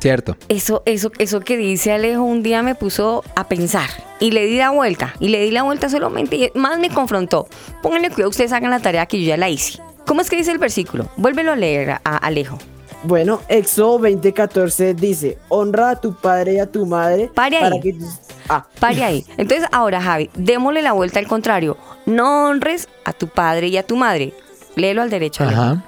[0.00, 0.36] Cierto.
[0.48, 3.88] Eso, eso, eso que dice Alejo un día me puso a pensar
[4.20, 7.48] y le di la vuelta y le di la vuelta solamente y más me confrontó.
[7.82, 9.80] Pónganle cuidado, ustedes hagan la tarea que yo ya la hice.
[10.06, 11.08] ¿Cómo es que dice el versículo?
[11.16, 12.58] Vuélvelo a leer a Alejo.
[13.02, 17.30] Bueno, Éxodo 20:14 dice, honra a tu padre y a tu madre.
[17.32, 17.80] Pare para ahí.
[17.80, 18.18] que tus-
[18.48, 19.26] Ah, Pare ahí.
[19.36, 21.76] Entonces, ahora, Javi, démosle la vuelta al contrario.
[22.06, 24.32] No honres a tu padre y a tu madre.
[24.76, 25.44] Léelo al derecho.
[25.44, 25.84] Ajá.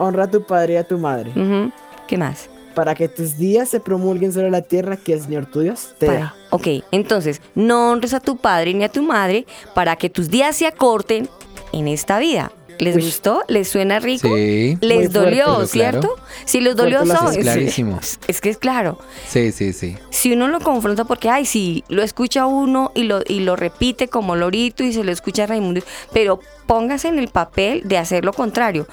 [0.00, 1.30] honra a tu padre y a tu madre.
[1.30, 1.72] Ujú.
[2.06, 2.48] ¿Qué más?
[2.76, 6.06] Para que tus días se promulguen sobre la tierra que el Señor tu Dios te
[6.06, 6.18] Para.
[6.20, 6.34] da.
[6.50, 9.44] Ok, entonces, no honres a tu padre ni a tu madre
[9.74, 11.28] para que tus días se acorten
[11.72, 12.52] en esta vida.
[12.78, 13.02] ¿Les Uy.
[13.02, 13.44] gustó?
[13.48, 14.28] ¿Les suena rico?
[14.34, 14.78] Sí.
[14.80, 16.14] ¿Les fuerte, dolió, cierto?
[16.14, 16.28] claro.
[16.44, 17.22] Si les dolió, ¿sabes?
[17.22, 17.98] haces clarísimo.
[18.00, 18.98] Es, es que es claro.
[19.28, 19.96] Sí, sí, sí.
[20.10, 24.08] Si uno lo confronta porque, ay, sí, lo escucha uno y lo, y lo repite
[24.08, 25.80] como lorito y se lo escucha a Raimundo,
[26.12, 28.86] pero póngase en el papel de hacer lo contrario.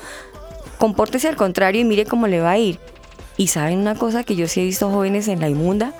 [0.77, 2.79] Compórtese al contrario y mire cómo le va a ir.
[3.37, 5.93] Y saben una cosa que yo sí he visto jóvenes en la inmunda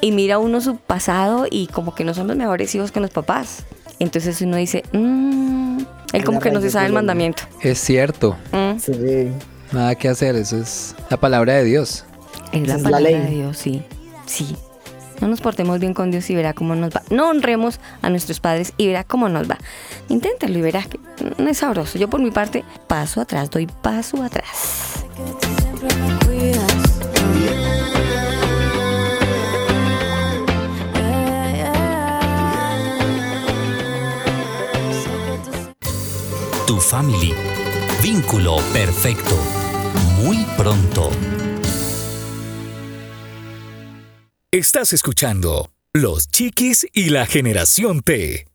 [0.00, 3.10] y mira uno su pasado y como que no son los mejores hijos que los
[3.10, 3.64] papás.
[3.98, 5.69] Entonces uno dice, "Mm",
[6.12, 7.42] él como que no se sabe el mandamiento.
[7.60, 8.36] Es cierto.
[8.52, 9.28] Mm, Sí.
[9.72, 10.34] Nada que hacer.
[10.36, 12.04] Eso es la palabra de Dios.
[12.52, 13.20] Es la es la palabra ley.
[13.20, 13.82] de Dios, sí.
[14.26, 14.56] Sí.
[15.20, 17.02] No nos portemos bien con Dios y verá cómo nos va.
[17.10, 19.58] No honremos a nuestros padres y verá cómo nos va.
[20.08, 20.98] Inténtalo y verás que
[21.38, 21.98] no es sabroso.
[21.98, 25.04] Yo por mi parte, paso atrás, doy paso atrás.
[36.70, 37.34] Tu family.
[38.00, 39.36] Vínculo perfecto.
[40.22, 41.10] Muy pronto.
[44.52, 48.46] Estás escuchando Los Chiquis y la Generación T.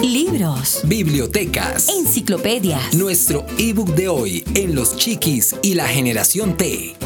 [0.00, 2.94] Libros, bibliotecas, Enciclopedias.
[2.94, 6.96] nuestro ebook de hoy en Los Chiquis y la Generación T.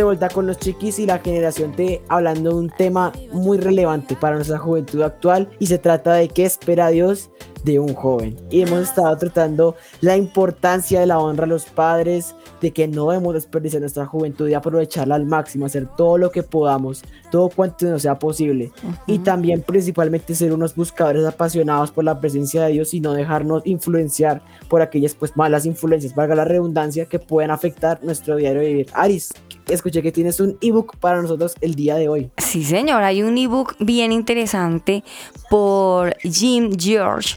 [0.00, 4.16] de vuelta con los chiquis y la generación T hablando de un tema muy relevante
[4.16, 7.30] para nuestra juventud actual y se trata de qué espera Dios
[7.64, 8.36] de un joven.
[8.50, 13.08] Y hemos estado tratando la importancia de la honra a los padres, de que no
[13.08, 17.86] debemos desperdiciar nuestra juventud y aprovecharla al máximo, hacer todo lo que podamos, todo cuanto
[17.86, 18.72] nos sea posible.
[19.06, 23.62] Y también principalmente ser unos buscadores apasionados por la presencia de Dios y no dejarnos
[23.66, 28.86] influenciar por aquellas pues malas influencias, valga la redundancia, que pueden afectar nuestro diario vivir.
[28.92, 29.30] Aris,
[29.68, 32.30] escuché que tienes un ebook para nosotros el día de hoy.
[32.38, 35.04] Sí, señor, hay un ebook bien interesante
[35.48, 37.36] por Jim George.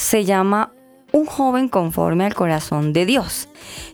[0.00, 0.72] Se llama
[1.12, 3.48] Un joven conforme al corazón de Dios.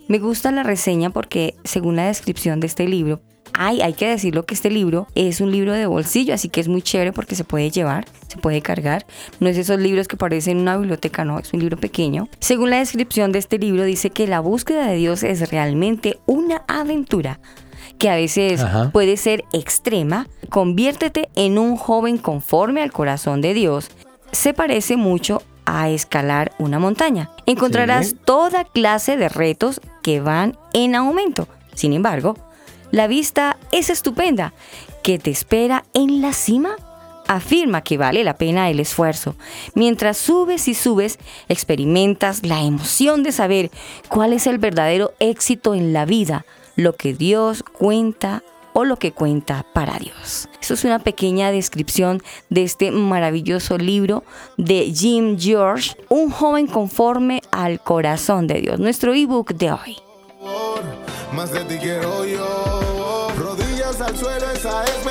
[0.07, 3.21] Me gusta la reseña porque, según la descripción de este libro,
[3.55, 6.69] hay, hay que decirlo que este libro es un libro de bolsillo, así que es
[6.69, 9.05] muy chévere porque se puede llevar, se puede cargar.
[9.41, 12.29] No es esos libros que parecen una biblioteca, no, es un libro pequeño.
[12.39, 16.63] Según la descripción de este libro, dice que la búsqueda de Dios es realmente una
[16.69, 17.41] aventura
[17.99, 18.91] que a veces Ajá.
[18.93, 23.91] puede ser extrema, conviértete en un joven conforme al corazón de Dios.
[24.31, 27.31] Se parece mucho a escalar una montaña.
[27.45, 28.17] Encontrarás Sí.
[28.25, 31.49] toda clase de retos que van en aumento.
[31.75, 32.37] Sin embargo,
[32.91, 34.55] la vista es estupenda.
[35.03, 36.75] que te espera en la cima?
[37.29, 39.37] Afirma que vale la pena el esfuerzo.
[39.75, 43.71] Mientras subes y subes, experimentas la emoción de saber
[44.09, 46.45] cuál es el verdadero éxito en la vida,
[46.75, 48.43] lo que Dios cuenta
[48.79, 50.51] o lo que cuenta para Dios.
[50.61, 54.23] Esto es una pequeña descripción de este maravilloso libro
[54.59, 59.97] de Jim George, Un joven conforme al corazón de Dios, nuestro ebook de hoy.
[61.33, 61.79] Más de ti.
[63.39, 65.07] Rodillas al suelo, esa es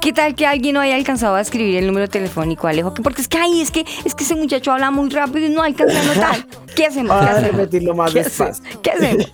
[0.00, 2.92] ¿Qué tal que alguien no haya alcanzado a escribir el número telefónico, Alejo?
[2.92, 5.50] Que Porque es que ahí es que es que ese muchacho habla muy rápido y
[5.50, 6.46] no alcanza a notar.
[6.74, 7.12] ¿Qué hacemos?
[7.12, 7.56] ¿Qué Vamos a hacemos?
[7.56, 8.64] repetirlo más ¿Qué despacio.
[8.82, 9.32] ¿Qué hacemos?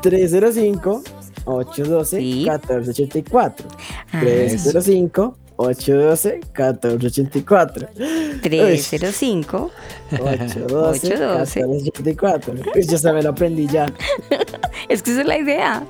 [0.00, 1.02] 305
[1.44, 3.68] 812 1484.
[4.10, 7.88] 305 812 1484.
[8.42, 9.70] 305
[10.12, 11.60] 812 812.
[11.66, 12.54] 1484.
[12.72, 13.92] Pues ya se me lo aprendí ya.
[14.88, 15.84] Es que esa es la idea.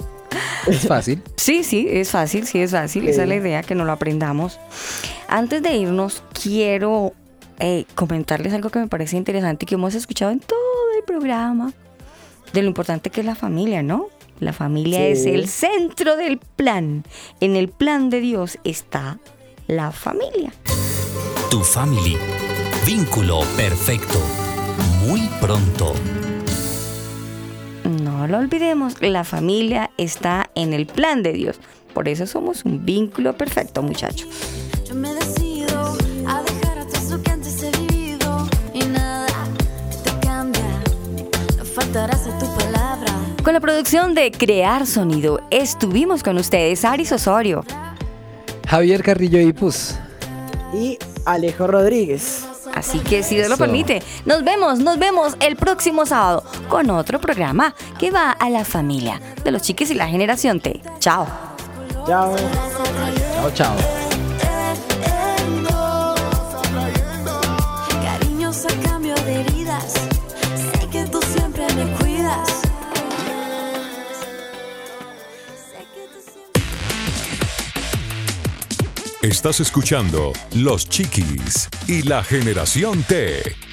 [0.67, 1.23] Es fácil.
[1.37, 3.09] Sí, sí, es fácil, sí es fácil.
[3.09, 4.59] Esa es la idea, que no lo aprendamos.
[5.29, 7.13] Antes de irnos, quiero
[7.61, 10.59] eh, comentarles algo que me parece interesante y que hemos escuchado en todo
[10.99, 11.73] el programa,
[12.53, 14.09] de lo importante que es la familia, ¿no?
[14.41, 15.05] La familia Sí.
[15.13, 17.05] es el centro del plan.
[17.41, 19.19] En el plan de Dios está
[19.67, 20.53] la familia.
[21.51, 22.17] Tu family.
[22.87, 24.19] Vínculo perfecto.
[25.07, 25.95] Muy pronto.
[28.03, 31.61] No lo olvidemos, la familia está en el plan de Dios.
[31.93, 34.29] Por eso somos un vínculo perfecto, muchachos.
[34.87, 35.97] Yo me decido
[36.27, 39.27] a dejar atrás lo que antes he vivido y nada
[40.03, 40.83] te cambia.
[41.57, 43.13] No faltarás a tu palabra.
[43.43, 47.65] Con la producción de Crear Sonido, estuvimos con ustedes, Aris Osorio.
[48.67, 49.95] Javier Carrillo Ipus.
[50.73, 52.45] Y Alejo Rodríguez.
[52.75, 57.21] Así que si Dios lo permite, nos vemos, nos vemos el próximo sábado con otro
[57.21, 60.81] programa que va a la familia de los chiquis y la generación T.
[60.99, 61.27] Chao.
[62.07, 62.35] Chao.
[62.37, 64.04] Chao, chao.
[79.25, 83.64] Estás escuchando Los Chiquis y la Generación T.